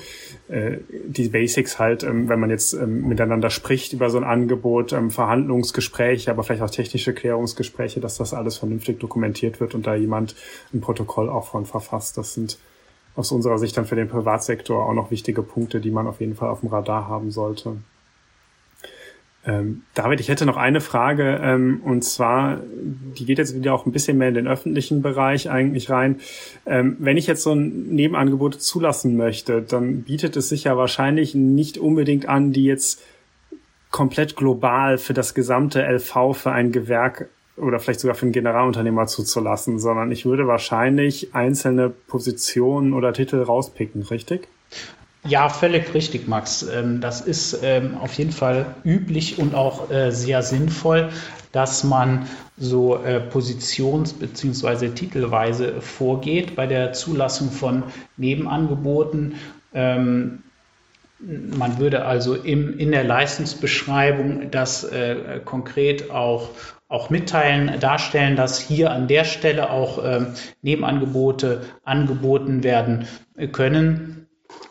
äh, 0.49 0.79
die 1.07 1.29
Basics 1.29 1.79
halt, 1.79 2.03
ähm, 2.03 2.29
wenn 2.29 2.41
man 2.41 2.51
jetzt 2.51 2.73
ähm, 2.73 3.07
miteinander 3.07 3.51
spricht 3.51 3.93
über 3.93 4.11
so 4.11 4.19
ein 4.19 4.25
Angebot, 4.25 4.93
ähm, 4.93 5.13
Verhandlungsgespräche, 5.13 6.33
aber 6.33 6.43
vielleicht 6.43 6.63
auch 6.63 6.71
technische 6.71 7.15
Klärungsgespräche, 7.15 8.01
dass 8.01 8.17
das 8.17 8.35
alles 8.35 8.57
vernünftig 8.57 8.99
dokumentiert 8.99 9.61
wird 9.61 9.77
und 9.77 9.87
da 9.87 9.95
jemand 9.95 10.35
ein 10.75 10.81
Protokoll 10.81 11.29
auch 11.29 11.47
von 11.47 11.65
verfasst. 11.65 12.19
Das 12.19 12.35
sind 12.35 12.59
aus 13.15 13.31
unserer 13.31 13.59
Sicht 13.59 13.77
dann 13.77 13.87
für 13.87 13.97
den 13.97 14.09
Privatsektor 14.09 14.85
auch 14.85 14.95
noch 14.95 15.13
wichtige 15.13 15.43
Punkte, 15.43 15.81
die 15.81 15.91
man 15.93 16.09
auf 16.09 16.21
jeden 16.21 16.35
Fall 16.35 16.49
auf 16.49 16.61
dem 16.61 16.71
Radar 16.71 17.07
haben 17.07 17.31
sollte. 17.31 17.77
Ähm, 19.45 19.83
David, 19.95 20.21
ich 20.21 20.29
hätte 20.29 20.47
noch 20.47 20.57
eine 20.57 20.81
Frage, 20.81 21.41
ähm, 21.43 21.81
und 21.85 22.05
zwar, 22.05 22.61
die 22.73 23.25
geht 23.25 23.39
jetzt 23.39 23.57
wieder 23.57 23.75
auch 23.75 23.87
ein 23.87 23.93
bisschen 23.93 24.19
mehr 24.19 24.29
in 24.29 24.35
den 24.35 24.47
öffentlichen 24.47 25.03
Bereich 25.03 25.51
eigentlich 25.51 25.91
rein. 25.91 26.21
Ähm, 26.65 26.97
wenn 27.01 27.17
ich 27.17 27.27
jetzt 27.27 27.43
so 27.43 27.53
ein 27.53 27.89
Nebenangebot 27.89 28.63
zulassen 28.63 29.17
möchte, 29.17 29.63
dann 29.63 30.03
bietet 30.03 30.37
es 30.37 30.49
sich 30.49 30.65
ja 30.65 30.77
wahrscheinlich 30.77 31.35
nicht 31.35 31.77
unbedingt 31.79 32.29
an, 32.29 32.53
die 32.53 32.65
jetzt 32.65 33.03
komplett 33.91 34.37
global 34.37 34.97
für 34.97 35.13
das 35.13 35.35
gesamte 35.35 35.83
LV 35.83 36.35
für 36.35 36.53
ein 36.53 36.71
Gewerk 36.71 37.29
oder 37.57 37.81
vielleicht 37.81 38.01
sogar 38.01 38.15
für 38.15 38.23
einen 38.23 38.33
Generalunternehmer 38.33 39.07
zuzulassen, 39.07 39.79
sondern 39.79 40.11
ich 40.11 40.25
würde 40.25 40.47
wahrscheinlich 40.47 41.35
einzelne 41.35 41.91
Positionen 41.91 42.95
oder 42.95 43.13
Titel 43.13 43.43
rauspicken, 43.43 44.03
richtig? 44.03 44.49
Ja, 45.25 45.49
völlig 45.49 45.95
richtig, 45.95 46.27
Max. 46.27 46.65
Ähm, 46.65 47.01
das 47.01 47.21
ist 47.21 47.61
ähm, 47.63 47.97
auf 47.99 48.15
jeden 48.15 48.33
Fall 48.33 48.75
üblich 48.85 49.39
und 49.39 49.55
auch 49.55 49.89
äh, 49.91 50.11
sehr 50.11 50.43
sinnvoll, 50.43 51.11
dass 51.53 51.85
man 51.85 52.27
so 52.57 52.97
äh, 52.97 53.21
positions- 53.33 54.15
bzw. 54.19 54.89
titelweise 54.89 55.81
vorgeht 55.81 56.57
bei 56.57 56.67
der 56.67 56.93
Zulassung 56.93 57.53
von 57.53 57.85
Nebenangeboten. 58.17 59.37
Ähm, 59.73 60.43
man 61.21 61.79
würde 61.79 62.05
also 62.05 62.35
im, 62.35 62.77
in 62.77 62.91
der 62.91 63.05
Leistungsbeschreibung 63.05 64.51
das 64.51 64.83
äh, 64.83 65.41
konkret 65.45 66.11
auch, 66.11 66.49
auch 66.89 67.11
mitteilen, 67.11 67.79
darstellen, 67.79 68.35
dass 68.35 68.59
hier 68.59 68.91
an 68.91 69.07
der 69.07 69.23
Stelle 69.25 69.71
auch 69.71 70.03
Nebenangebote 70.63 71.63
angeboten 71.85 72.65
werden 72.65 73.07
können. 73.53 74.22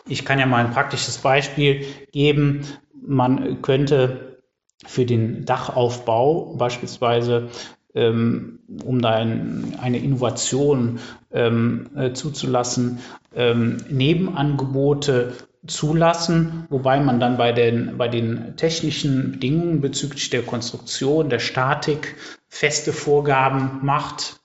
Ich 0.06 0.24
kann 0.24 0.38
ja 0.38 0.46
mal 0.46 0.64
ein 0.64 0.72
praktisches 0.72 1.18
Beispiel 1.18 1.84
geben. 2.12 2.66
Man 3.00 3.62
könnte 3.62 4.38
für 4.84 5.06
den 5.06 5.44
Dachaufbau 5.44 6.56
beispielsweise 6.56 7.48
ähm, 7.94 8.60
um 8.84 9.02
da 9.02 9.10
ein, 9.10 9.76
eine 9.80 9.98
Innovation 9.98 10.98
ähm, 11.30 11.90
äh, 11.94 12.12
zuzulassen, 12.12 13.00
ähm, 13.34 13.78
Nebenangebote 13.90 15.34
zulassen, 15.66 16.66
wobei 16.70 17.00
man 17.00 17.20
dann 17.20 17.36
bei 17.36 17.52
den, 17.52 17.96
bei 17.96 18.08
den 18.08 18.56
technischen 18.56 19.32
Bedingungen 19.32 19.80
bezüglich 19.80 20.30
der 20.30 20.42
Konstruktion, 20.42 21.28
der 21.28 21.38
Statik 21.38 22.16
feste 22.48 22.92
Vorgaben 22.92 23.80
macht, 23.82 24.41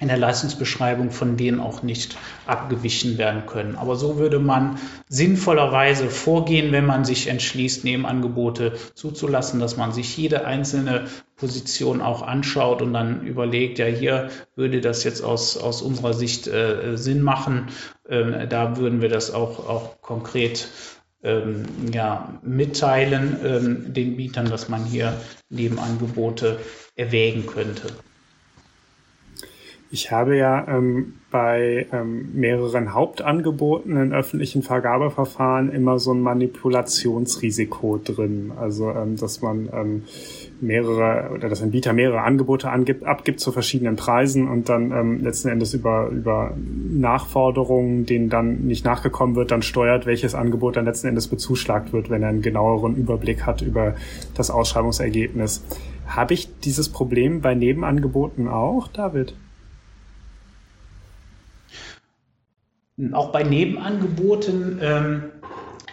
in 0.00 0.06
der 0.06 0.16
Leistungsbeschreibung, 0.16 1.10
von 1.10 1.36
denen 1.36 1.58
auch 1.58 1.82
nicht 1.82 2.16
abgewichen 2.46 3.18
werden 3.18 3.46
können. 3.46 3.74
Aber 3.74 3.96
so 3.96 4.16
würde 4.16 4.38
man 4.38 4.78
sinnvollerweise 5.08 6.08
vorgehen, 6.08 6.70
wenn 6.70 6.86
man 6.86 7.04
sich 7.04 7.26
entschließt, 7.26 7.82
Nebenangebote 7.82 8.74
zuzulassen, 8.94 9.58
dass 9.58 9.76
man 9.76 9.90
sich 9.92 10.16
jede 10.16 10.46
einzelne 10.46 11.06
Position 11.34 12.00
auch 12.00 12.22
anschaut 12.22 12.80
und 12.80 12.92
dann 12.92 13.26
überlegt, 13.26 13.80
ja, 13.80 13.86
hier 13.86 14.28
würde 14.54 14.80
das 14.80 15.02
jetzt 15.02 15.22
aus, 15.22 15.56
aus 15.56 15.82
unserer 15.82 16.14
Sicht 16.14 16.46
äh, 16.46 16.96
Sinn 16.96 17.22
machen. 17.22 17.66
Ähm, 18.08 18.48
da 18.48 18.76
würden 18.76 19.02
wir 19.02 19.08
das 19.08 19.34
auch, 19.34 19.68
auch 19.68 20.00
konkret 20.00 20.68
ähm, 21.24 21.64
ja, 21.92 22.38
mitteilen 22.42 23.36
ähm, 23.44 23.92
den 23.92 24.16
Bietern, 24.16 24.48
dass 24.48 24.68
man 24.68 24.84
hier 24.84 25.20
Nebenangebote 25.48 26.60
erwägen 26.94 27.46
könnte. 27.46 27.88
Ich 29.90 30.12
habe 30.12 30.36
ja 30.36 30.68
ähm, 30.68 31.14
bei 31.30 31.86
ähm, 31.92 32.28
mehreren 32.34 32.92
Hauptangeboten 32.92 33.96
in 33.96 34.12
öffentlichen 34.12 34.62
Vergabeverfahren 34.62 35.72
immer 35.72 35.98
so 35.98 36.12
ein 36.12 36.20
Manipulationsrisiko 36.20 37.98
drin. 38.04 38.52
Also, 38.54 38.90
ähm, 38.90 39.16
dass 39.16 39.40
man 39.40 39.70
ähm, 39.72 40.02
mehrere 40.60 41.30
oder 41.32 41.48
dass 41.48 41.62
ein 41.62 41.70
Bieter 41.70 41.94
mehrere 41.94 42.20
Angebote 42.20 42.70
angibt, 42.70 43.04
abgibt 43.04 43.40
zu 43.40 43.50
verschiedenen 43.50 43.96
Preisen 43.96 44.46
und 44.46 44.68
dann 44.68 44.92
ähm, 44.92 45.22
letzten 45.22 45.48
Endes 45.48 45.72
über, 45.72 46.08
über 46.08 46.54
Nachforderungen, 46.90 48.04
denen 48.04 48.28
dann 48.28 48.66
nicht 48.66 48.84
nachgekommen 48.84 49.36
wird, 49.36 49.52
dann 49.52 49.62
steuert, 49.62 50.04
welches 50.04 50.34
Angebot 50.34 50.76
dann 50.76 50.84
letzten 50.84 51.08
Endes 51.08 51.28
bezuschlagt 51.28 51.94
wird, 51.94 52.10
wenn 52.10 52.22
er 52.22 52.28
einen 52.28 52.42
genaueren 52.42 52.94
Überblick 52.94 53.46
hat 53.46 53.62
über 53.62 53.94
das 54.34 54.50
Ausschreibungsergebnis. 54.50 55.64
Habe 56.06 56.34
ich 56.34 56.60
dieses 56.60 56.90
Problem 56.90 57.40
bei 57.40 57.54
Nebenangeboten 57.54 58.48
auch, 58.48 58.88
David? 58.88 59.34
Auch 63.12 63.30
bei 63.30 63.42
Nebenangeboten 63.44 64.78
ähm, 64.82 65.22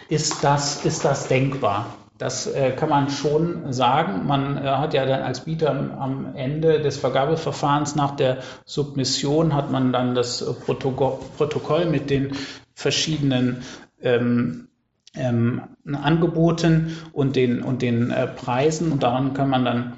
ist, 0.08 0.42
das, 0.42 0.84
ist 0.84 1.04
das 1.04 1.28
denkbar. 1.28 1.94
Das 2.18 2.46
äh, 2.46 2.72
kann 2.72 2.88
man 2.88 3.10
schon 3.10 3.72
sagen. 3.72 4.26
Man 4.26 4.56
äh, 4.56 4.62
hat 4.62 4.94
ja 4.94 5.04
dann 5.04 5.22
als 5.22 5.40
Bieter 5.40 5.70
am 5.70 6.34
Ende 6.34 6.80
des 6.80 6.96
Vergabeverfahrens 6.96 7.94
nach 7.94 8.16
der 8.16 8.38
Submission 8.64 9.54
hat 9.54 9.70
man 9.70 9.92
dann 9.92 10.14
das 10.14 10.44
Protokoll, 10.64 11.18
Protokoll 11.36 11.84
mit 11.84 12.08
den 12.10 12.32
verschiedenen 12.74 13.62
ähm, 14.00 14.68
ähm, 15.14 15.62
Angeboten 15.92 16.96
und 17.12 17.36
den, 17.36 17.62
und 17.62 17.82
den 17.82 18.10
äh, 18.10 18.26
Preisen 18.26 18.92
und 18.92 19.02
daran 19.02 19.34
kann 19.34 19.50
man 19.50 19.64
dann 19.64 19.92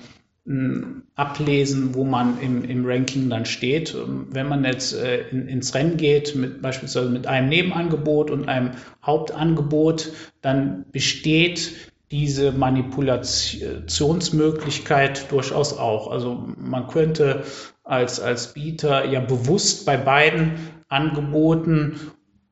ablesen, 1.14 1.94
wo 1.94 2.04
man 2.04 2.40
im, 2.40 2.64
im 2.64 2.86
Ranking 2.86 3.28
dann 3.28 3.44
steht. 3.44 3.94
Wenn 4.30 4.48
man 4.48 4.64
jetzt 4.64 4.94
äh, 4.94 5.28
in, 5.28 5.46
ins 5.46 5.74
Rennen 5.74 5.98
geht, 5.98 6.34
mit, 6.34 6.62
beispielsweise 6.62 7.10
mit 7.10 7.26
einem 7.26 7.50
Nebenangebot 7.50 8.30
und 8.30 8.48
einem 8.48 8.70
Hauptangebot, 9.04 10.10
dann 10.40 10.86
besteht 10.90 11.90
diese 12.10 12.52
Manipulationsmöglichkeit 12.52 15.30
durchaus 15.30 15.76
auch. 15.76 16.10
Also 16.10 16.48
man 16.56 16.86
könnte 16.86 17.42
als, 17.84 18.18
als 18.18 18.54
Bieter 18.54 19.04
ja 19.04 19.20
bewusst 19.20 19.84
bei 19.84 19.98
beiden 19.98 20.52
Angeboten 20.88 22.00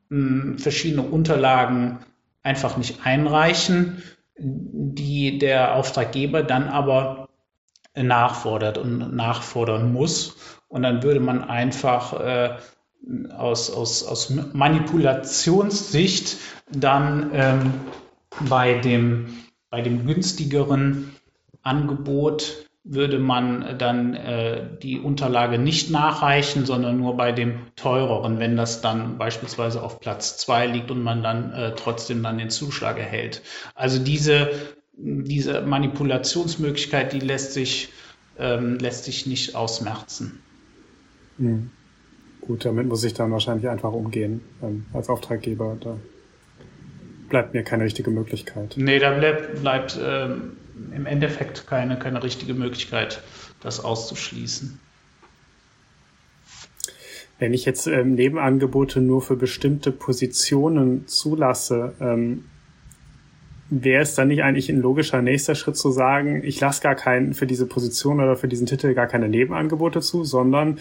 mh, 0.09 0.59
verschiedene 0.59 1.01
Unterlagen 1.01 1.97
einfach 2.43 2.77
nicht 2.77 2.99
einreichen, 3.05 4.03
die 4.37 5.39
der 5.39 5.73
Auftraggeber 5.73 6.43
dann 6.43 6.67
aber 6.67 7.26
nachfordert 8.03 8.77
und 8.77 9.15
nachfordern 9.15 9.91
muss. 9.91 10.35
Und 10.67 10.83
dann 10.83 11.03
würde 11.03 11.19
man 11.19 11.43
einfach 11.43 12.19
äh, 12.19 12.57
aus, 13.35 13.71
aus, 13.71 14.03
aus 14.03 14.29
Manipulationssicht 14.29 16.37
dann 16.71 17.31
ähm, 17.33 17.73
bei, 18.49 18.79
dem, 18.79 19.43
bei 19.69 19.81
dem 19.81 20.05
günstigeren 20.05 21.15
Angebot 21.61 22.67
würde 22.89 23.19
man 23.19 23.77
dann 23.77 24.13
äh, 24.13 24.63
die 24.81 24.99
Unterlage 24.99 25.59
nicht 25.59 25.91
nachreichen, 25.91 26.65
sondern 26.65 26.97
nur 26.97 27.17
bei 27.17 27.33
dem 27.33 27.59
teureren, 27.75 28.39
wenn 28.39 28.55
das 28.55 28.81
dann 28.81 29.17
beispielsweise 29.17 29.83
auf 29.83 29.99
Platz 29.99 30.37
zwei 30.37 30.67
liegt 30.67 30.89
und 30.89 31.03
man 31.03 31.21
dann 31.21 31.51
äh, 31.51 31.75
trotzdem 31.75 32.23
dann 32.23 32.37
den 32.37 32.49
Zuschlag 32.49 32.97
erhält. 32.97 33.41
Also 33.75 33.99
diese 33.99 34.49
diese 34.97 35.61
Manipulationsmöglichkeit, 35.61 37.13
die 37.13 37.19
lässt 37.19 37.53
sich, 37.53 37.89
ähm, 38.37 38.77
lässt 38.79 39.05
sich 39.05 39.27
nicht 39.27 39.55
ausmerzen. 39.55 40.39
Mhm. 41.37 41.69
Gut, 42.41 42.65
damit 42.65 42.87
muss 42.87 43.03
ich 43.03 43.13
dann 43.13 43.31
wahrscheinlich 43.31 43.67
einfach 43.69 43.91
umgehen 43.91 44.41
ähm, 44.63 44.85
als 44.93 45.09
Auftraggeber. 45.09 45.77
Da 45.79 45.97
bleibt 47.29 47.53
mir 47.53 47.63
keine 47.63 47.83
richtige 47.83 48.09
Möglichkeit. 48.09 48.75
Nee, 48.77 48.99
da 48.99 49.11
bleibt, 49.11 49.61
bleibt 49.61 49.99
ähm, 50.01 50.53
im 50.95 51.05
Endeffekt 51.05 51.67
keine, 51.67 51.99
keine 51.99 52.23
richtige 52.23 52.53
Möglichkeit, 52.53 53.21
das 53.61 53.83
auszuschließen. 53.83 54.79
Wenn 57.39 57.53
ich 57.53 57.65
jetzt 57.65 57.85
ähm, 57.85 58.15
Nebenangebote 58.15 58.99
nur 58.99 59.21
für 59.21 59.35
bestimmte 59.35 59.91
Positionen 59.91 61.07
zulasse, 61.07 61.93
ähm, 61.99 62.45
wäre 63.69 64.01
es 64.01 64.15
dann 64.15 64.29
nicht 64.29 64.43
eigentlich 64.43 64.69
ein 64.69 64.81
logischer 64.81 65.21
nächster 65.21 65.55
Schritt 65.55 65.77
zu 65.77 65.91
sagen, 65.91 66.43
ich 66.43 66.59
lasse 66.59 66.81
gar 66.81 66.95
keinen 66.95 67.33
für 67.33 67.47
diese 67.47 67.65
Position 67.65 68.19
oder 68.19 68.35
für 68.35 68.47
diesen 68.47 68.67
Titel 68.67 68.93
gar 68.93 69.07
keine 69.07 69.27
Nebenangebote 69.27 70.01
zu, 70.01 70.23
sondern 70.23 70.79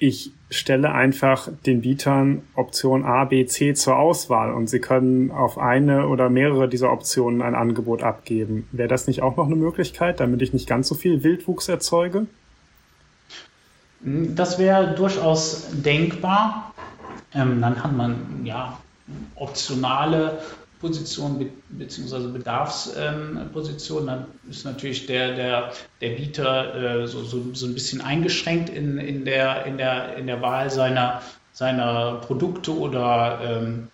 ich 0.00 0.32
stelle 0.48 0.92
einfach 0.92 1.48
den 1.66 1.80
Bietern 1.80 2.42
Option 2.54 3.04
A, 3.04 3.24
B, 3.24 3.46
C 3.46 3.74
zur 3.74 3.98
Auswahl 3.98 4.52
und 4.52 4.68
sie 4.68 4.80
können 4.80 5.32
auf 5.32 5.58
eine 5.58 6.06
oder 6.06 6.30
mehrere 6.30 6.68
dieser 6.68 6.92
Optionen 6.92 7.42
ein 7.42 7.54
Angebot 7.54 8.02
abgeben. 8.02 8.68
Wäre 8.70 8.88
das 8.88 9.08
nicht 9.08 9.22
auch 9.22 9.36
noch 9.36 9.46
eine 9.46 9.56
Möglichkeit, 9.56 10.20
damit 10.20 10.40
ich 10.40 10.52
nicht 10.52 10.68
ganz 10.68 10.88
so 10.88 10.94
viel 10.94 11.24
Wildwuchs 11.24 11.68
erzeuge? 11.68 12.26
Das 14.00 14.58
wäre 14.60 14.94
durchaus 14.94 15.68
denkbar. 15.72 16.72
Ähm, 17.34 17.60
dann 17.60 17.82
hat 17.82 17.92
man 17.92 18.44
ja 18.44 18.78
optionale 19.34 20.38
Position 20.80 21.38
be 21.38 21.50
beziehungsweise 21.70 22.28
Bedarfsposition, 22.28 24.02
ähm, 24.02 24.06
dann 24.06 24.26
ist 24.48 24.64
natürlich 24.64 25.06
der, 25.06 25.34
der, 25.34 25.72
der 26.00 26.10
Bieter 26.10 26.74
äh, 27.02 27.06
so, 27.06 27.22
so, 27.24 27.54
so 27.54 27.66
ein 27.66 27.74
bisschen 27.74 28.00
eingeschränkt 28.00 28.70
in, 28.70 28.98
in, 28.98 29.24
der, 29.24 29.66
in, 29.66 29.78
der, 29.78 30.16
in 30.16 30.26
der 30.26 30.40
Wahl 30.40 30.70
seiner, 30.70 31.22
seiner 31.52 32.14
Produkte 32.26 32.76
oder, 32.76 33.40
ähm, 33.42 33.88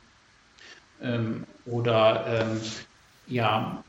ähm, 1.03 1.44
oder 1.66 2.25
ähm, 2.27 2.61
ja, 3.27 3.83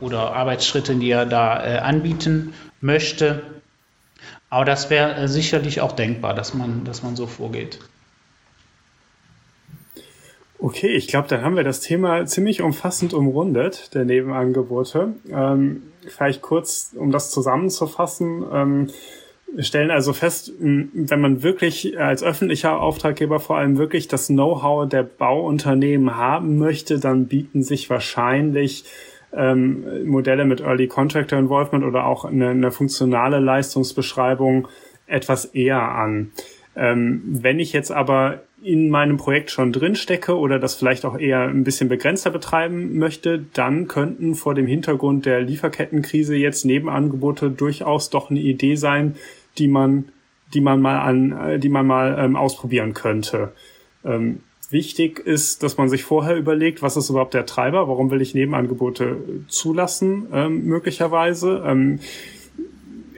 oder 0.00 0.34
Arbeitsschritte, 0.34 0.94
die 0.96 1.10
er 1.10 1.26
da 1.26 1.64
äh, 1.64 1.78
anbieten 1.78 2.54
möchte. 2.80 3.42
Aber 4.50 4.64
das 4.64 4.90
wäre 4.90 5.14
äh, 5.14 5.28
sicherlich 5.28 5.80
auch 5.80 5.92
denkbar, 5.92 6.34
dass 6.34 6.54
man, 6.54 6.84
dass 6.84 7.02
man 7.02 7.16
so 7.16 7.26
vorgeht. 7.26 7.78
Okay, 10.58 10.88
ich 10.88 11.08
glaube, 11.08 11.28
dann 11.28 11.42
haben 11.42 11.56
wir 11.56 11.64
das 11.64 11.80
Thema 11.80 12.24
ziemlich 12.26 12.62
umfassend 12.62 13.12
umrundet, 13.12 13.94
der 13.94 14.04
Nebenangebote. 14.04 15.14
Ähm, 15.30 15.82
vielleicht 16.06 16.42
kurz, 16.42 16.94
um 16.96 17.10
das 17.10 17.30
zusammenzufassen. 17.30 18.44
Ähm, 18.52 18.90
Wir 19.56 19.62
stellen 19.62 19.92
also 19.92 20.12
fest, 20.12 20.52
wenn 20.58 21.20
man 21.20 21.42
wirklich 21.44 21.96
als 22.00 22.24
öffentlicher 22.24 22.80
Auftraggeber 22.80 23.38
vor 23.38 23.56
allem 23.56 23.78
wirklich 23.78 24.08
das 24.08 24.26
Know-how 24.26 24.88
der 24.88 25.04
Bauunternehmen 25.04 26.16
haben 26.16 26.58
möchte, 26.58 26.98
dann 26.98 27.26
bieten 27.28 27.62
sich 27.62 27.88
wahrscheinlich 27.88 28.84
ähm, 29.32 29.84
Modelle 30.06 30.44
mit 30.44 30.60
Early 30.60 30.88
Contractor 30.88 31.38
Involvement 31.38 31.84
oder 31.84 32.04
auch 32.06 32.24
eine, 32.24 32.48
eine 32.48 32.72
funktionale 32.72 33.38
Leistungsbeschreibung 33.38 34.66
etwas 35.06 35.44
eher 35.44 35.82
an. 35.82 36.32
Ähm, 36.74 37.22
wenn 37.24 37.60
ich 37.60 37.72
jetzt 37.72 37.92
aber 37.92 38.40
in 38.64 38.88
meinem 38.88 39.18
Projekt 39.18 39.50
schon 39.50 39.72
drin 39.72 39.94
stecke 39.94 40.36
oder 40.38 40.58
das 40.58 40.74
vielleicht 40.74 41.04
auch 41.04 41.18
eher 41.18 41.42
ein 41.42 41.64
bisschen 41.64 41.90
begrenzter 41.90 42.30
betreiben 42.30 42.96
möchte, 42.96 43.44
dann 43.52 43.88
könnten 43.88 44.34
vor 44.34 44.54
dem 44.54 44.66
Hintergrund 44.66 45.26
der 45.26 45.42
Lieferkettenkrise 45.42 46.34
jetzt 46.34 46.64
Nebenangebote 46.64 47.50
durchaus 47.50 48.08
doch 48.08 48.30
eine 48.30 48.40
Idee 48.40 48.76
sein, 48.76 49.16
die 49.58 49.68
man, 49.68 50.06
die 50.54 50.62
man 50.62 50.80
mal 50.80 50.98
an, 50.98 51.32
äh, 51.32 51.58
die 51.58 51.68
man 51.68 51.86
mal 51.86 52.16
ähm, 52.18 52.36
ausprobieren 52.36 52.94
könnte. 52.94 53.52
Ähm, 54.02 54.40
wichtig 54.70 55.18
ist, 55.18 55.62
dass 55.62 55.76
man 55.76 55.90
sich 55.90 56.02
vorher 56.04 56.36
überlegt, 56.36 56.80
was 56.80 56.96
ist 56.96 57.10
überhaupt 57.10 57.34
der 57.34 57.44
Treiber, 57.44 57.86
warum 57.88 58.10
will 58.10 58.22
ich 58.22 58.34
Nebenangebote 58.34 59.44
zulassen, 59.46 60.26
ähm, 60.32 60.64
möglicherweise. 60.64 61.62
Ähm, 61.66 62.00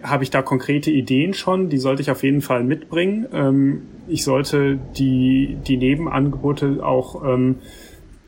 habe 0.08 0.24
ich 0.24 0.30
da 0.30 0.42
konkrete 0.42 0.90
Ideen 0.90 1.34
schon, 1.34 1.68
die 1.68 1.78
sollte 1.78 2.02
ich 2.02 2.10
auf 2.10 2.22
jeden 2.22 2.40
Fall 2.40 2.64
mitbringen. 2.64 3.26
Ähm, 3.32 3.82
ich 4.08 4.24
sollte 4.24 4.78
die, 4.96 5.56
die 5.66 5.76
Nebenangebote 5.76 6.84
auch 6.84 7.24
ähm, 7.24 7.56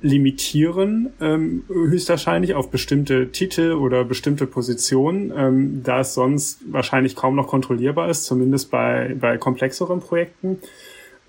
limitieren, 0.00 1.10
ähm, 1.20 1.64
höchstwahrscheinlich 1.68 2.54
auf 2.54 2.70
bestimmte 2.70 3.32
Titel 3.32 3.72
oder 3.72 4.04
bestimmte 4.04 4.46
Positionen, 4.46 5.32
ähm, 5.36 5.82
da 5.82 6.00
es 6.00 6.14
sonst 6.14 6.60
wahrscheinlich 6.72 7.16
kaum 7.16 7.34
noch 7.34 7.48
kontrollierbar 7.48 8.08
ist, 8.08 8.24
zumindest 8.24 8.70
bei, 8.70 9.16
bei 9.18 9.38
komplexeren 9.38 10.00
Projekten. 10.00 10.58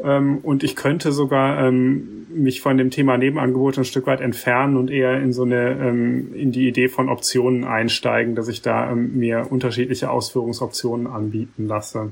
Ähm, 0.01 0.39
und 0.39 0.63
ich 0.63 0.75
könnte 0.75 1.11
sogar 1.11 1.65
ähm, 1.67 2.27
mich 2.29 2.61
von 2.61 2.77
dem 2.77 2.89
Thema 2.89 3.17
Nebenangebote 3.17 3.81
ein 3.81 3.85
Stück 3.85 4.07
weit 4.07 4.21
entfernen 4.21 4.77
und 4.77 4.89
eher 4.89 5.19
in 5.19 5.33
so 5.33 5.43
eine, 5.43 5.71
ähm, 5.71 6.33
in 6.33 6.51
die 6.51 6.67
Idee 6.67 6.87
von 6.87 7.09
Optionen 7.09 7.65
einsteigen, 7.65 8.35
dass 8.35 8.47
ich 8.47 8.61
da 8.61 8.91
ähm, 8.91 9.17
mir 9.17 9.47
unterschiedliche 9.49 10.09
Ausführungsoptionen 10.09 11.07
anbieten 11.07 11.67
lasse. 11.67 12.11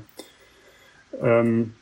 Ähm, 1.20 1.72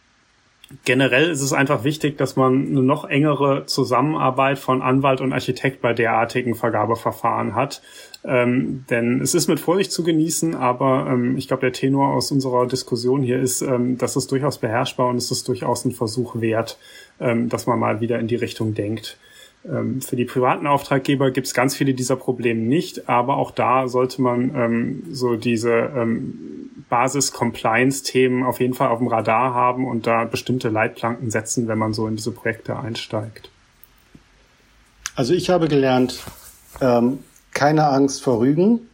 generell 0.84 1.30
ist 1.30 1.42
es 1.42 1.52
einfach 1.52 1.84
wichtig, 1.84 2.18
dass 2.18 2.36
man 2.36 2.66
eine 2.66 2.82
noch 2.82 3.04
engere 3.04 3.66
Zusammenarbeit 3.66 4.58
von 4.58 4.82
Anwalt 4.82 5.20
und 5.20 5.32
Architekt 5.32 5.80
bei 5.80 5.92
derartigen 5.92 6.54
Vergabeverfahren 6.54 7.54
hat. 7.54 7.82
Ähm, 8.24 8.84
denn 8.90 9.20
es 9.20 9.34
ist 9.34 9.48
mit 9.48 9.60
Vorsicht 9.60 9.92
zu 9.92 10.02
genießen, 10.02 10.54
aber 10.54 11.06
ähm, 11.10 11.36
ich 11.36 11.48
glaube, 11.48 11.60
der 11.60 11.72
Tenor 11.72 12.14
aus 12.14 12.32
unserer 12.32 12.66
Diskussion 12.66 13.22
hier 13.22 13.40
ist, 13.40 13.62
ähm, 13.62 13.98
dass 13.98 14.16
es 14.16 14.26
durchaus 14.26 14.58
beherrschbar 14.58 15.08
und 15.08 15.16
es 15.16 15.30
ist 15.30 15.46
durchaus 15.48 15.84
ein 15.84 15.92
Versuch 15.92 16.40
wert, 16.40 16.78
ähm, 17.20 17.48
dass 17.48 17.66
man 17.66 17.78
mal 17.78 18.00
wieder 18.00 18.18
in 18.18 18.26
die 18.26 18.36
Richtung 18.36 18.74
denkt. 18.74 19.16
Ähm, 19.64 20.00
für 20.00 20.16
die 20.16 20.24
privaten 20.24 20.66
Auftraggeber 20.66 21.30
gibt 21.30 21.46
es 21.46 21.54
ganz 21.54 21.76
viele 21.76 21.94
dieser 21.94 22.16
Probleme 22.16 22.60
nicht, 22.60 23.08
aber 23.08 23.36
auch 23.36 23.50
da 23.50 23.88
sollte 23.88 24.22
man 24.22 24.54
ähm, 24.54 25.02
so 25.10 25.36
diese 25.36 25.90
Basis-Compliance-Themen 26.88 28.44
auf 28.44 28.60
jeden 28.60 28.74
Fall 28.74 28.88
auf 28.88 28.98
dem 28.98 29.08
Radar 29.08 29.54
haben 29.54 29.86
und 29.86 30.06
da 30.06 30.24
bestimmte 30.24 30.68
Leitplanken 30.68 31.30
setzen, 31.30 31.68
wenn 31.68 31.78
man 31.78 31.92
so 31.92 32.06
in 32.06 32.16
diese 32.16 32.32
Projekte 32.32 32.78
einsteigt. 32.78 33.50
Also 35.14 35.32
ich 35.32 35.48
habe 35.48 35.68
gelernt, 35.68 36.22
keine 37.56 37.88
Angst 37.88 38.22
vor 38.22 38.38
Rügen. 38.40 38.88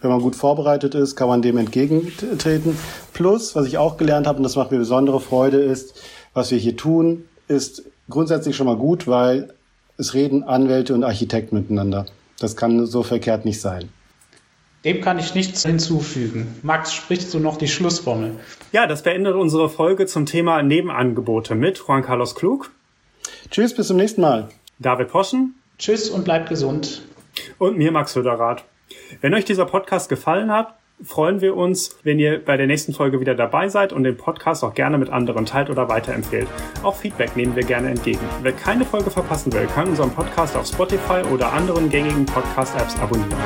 Wenn 0.00 0.10
man 0.10 0.20
gut 0.20 0.36
vorbereitet 0.36 0.94
ist, 0.94 1.16
kann 1.16 1.26
man 1.26 1.42
dem 1.42 1.58
entgegentreten. 1.58 2.78
Plus, 3.12 3.56
was 3.56 3.66
ich 3.66 3.76
auch 3.76 3.96
gelernt 3.96 4.28
habe, 4.28 4.36
und 4.36 4.44
das 4.44 4.54
macht 4.54 4.70
mir 4.70 4.78
besondere 4.78 5.20
Freude, 5.20 5.58
ist, 5.58 6.00
was 6.32 6.52
wir 6.52 6.58
hier 6.58 6.76
tun, 6.76 7.24
ist 7.48 7.82
grundsätzlich 8.08 8.54
schon 8.54 8.68
mal 8.68 8.76
gut, 8.76 9.08
weil 9.08 9.52
es 9.96 10.14
reden 10.14 10.44
Anwälte 10.44 10.94
und 10.94 11.02
Architekten 11.02 11.56
miteinander. 11.56 12.06
Das 12.38 12.54
kann 12.54 12.86
so 12.86 13.02
verkehrt 13.02 13.44
nicht 13.44 13.60
sein. 13.60 13.88
Dem 14.84 15.00
kann 15.00 15.18
ich 15.18 15.34
nichts 15.34 15.66
hinzufügen. 15.66 16.54
Max, 16.62 16.92
sprichst 16.92 17.34
du 17.34 17.40
noch 17.40 17.56
die 17.56 17.66
Schlussformel? 17.66 18.36
Ja, 18.70 18.86
das 18.86 19.02
beendet 19.02 19.34
unsere 19.34 19.68
Folge 19.68 20.06
zum 20.06 20.24
Thema 20.24 20.62
Nebenangebote 20.62 21.56
mit 21.56 21.78
Juan 21.78 22.04
Carlos 22.04 22.36
Klug. 22.36 22.70
Tschüss, 23.50 23.74
bis 23.74 23.88
zum 23.88 23.96
nächsten 23.96 24.20
Mal. 24.20 24.50
David 24.78 25.08
Poschen. 25.08 25.56
Tschüss 25.78 26.10
und 26.10 26.24
bleibt 26.24 26.48
gesund. 26.48 27.02
Und 27.58 27.76
mir, 27.76 27.92
Max 27.92 28.14
Höderath. 28.14 28.64
Wenn 29.20 29.34
euch 29.34 29.44
dieser 29.44 29.66
Podcast 29.66 30.08
gefallen 30.08 30.50
hat, 30.50 30.74
freuen 31.02 31.40
wir 31.40 31.56
uns, 31.56 31.96
wenn 32.02 32.18
ihr 32.18 32.44
bei 32.44 32.56
der 32.56 32.66
nächsten 32.66 32.92
Folge 32.92 33.20
wieder 33.20 33.34
dabei 33.34 33.68
seid 33.68 33.92
und 33.92 34.04
den 34.04 34.16
Podcast 34.16 34.64
auch 34.64 34.74
gerne 34.74 34.98
mit 34.98 35.10
anderen 35.10 35.46
teilt 35.46 35.70
oder 35.70 35.88
weiterempfehlt. 35.88 36.48
Auch 36.82 36.96
Feedback 36.96 37.36
nehmen 37.36 37.54
wir 37.54 37.64
gerne 37.64 37.90
entgegen. 37.90 38.20
Wer 38.42 38.52
keine 38.52 38.84
Folge 38.84 39.10
verpassen 39.10 39.52
will, 39.52 39.66
kann 39.66 39.88
unseren 39.88 40.10
Podcast 40.10 40.56
auf 40.56 40.66
Spotify 40.66 41.22
oder 41.32 41.52
anderen 41.52 41.88
gängigen 41.88 42.26
Podcast-Apps 42.26 42.98
abonnieren. 42.98 43.36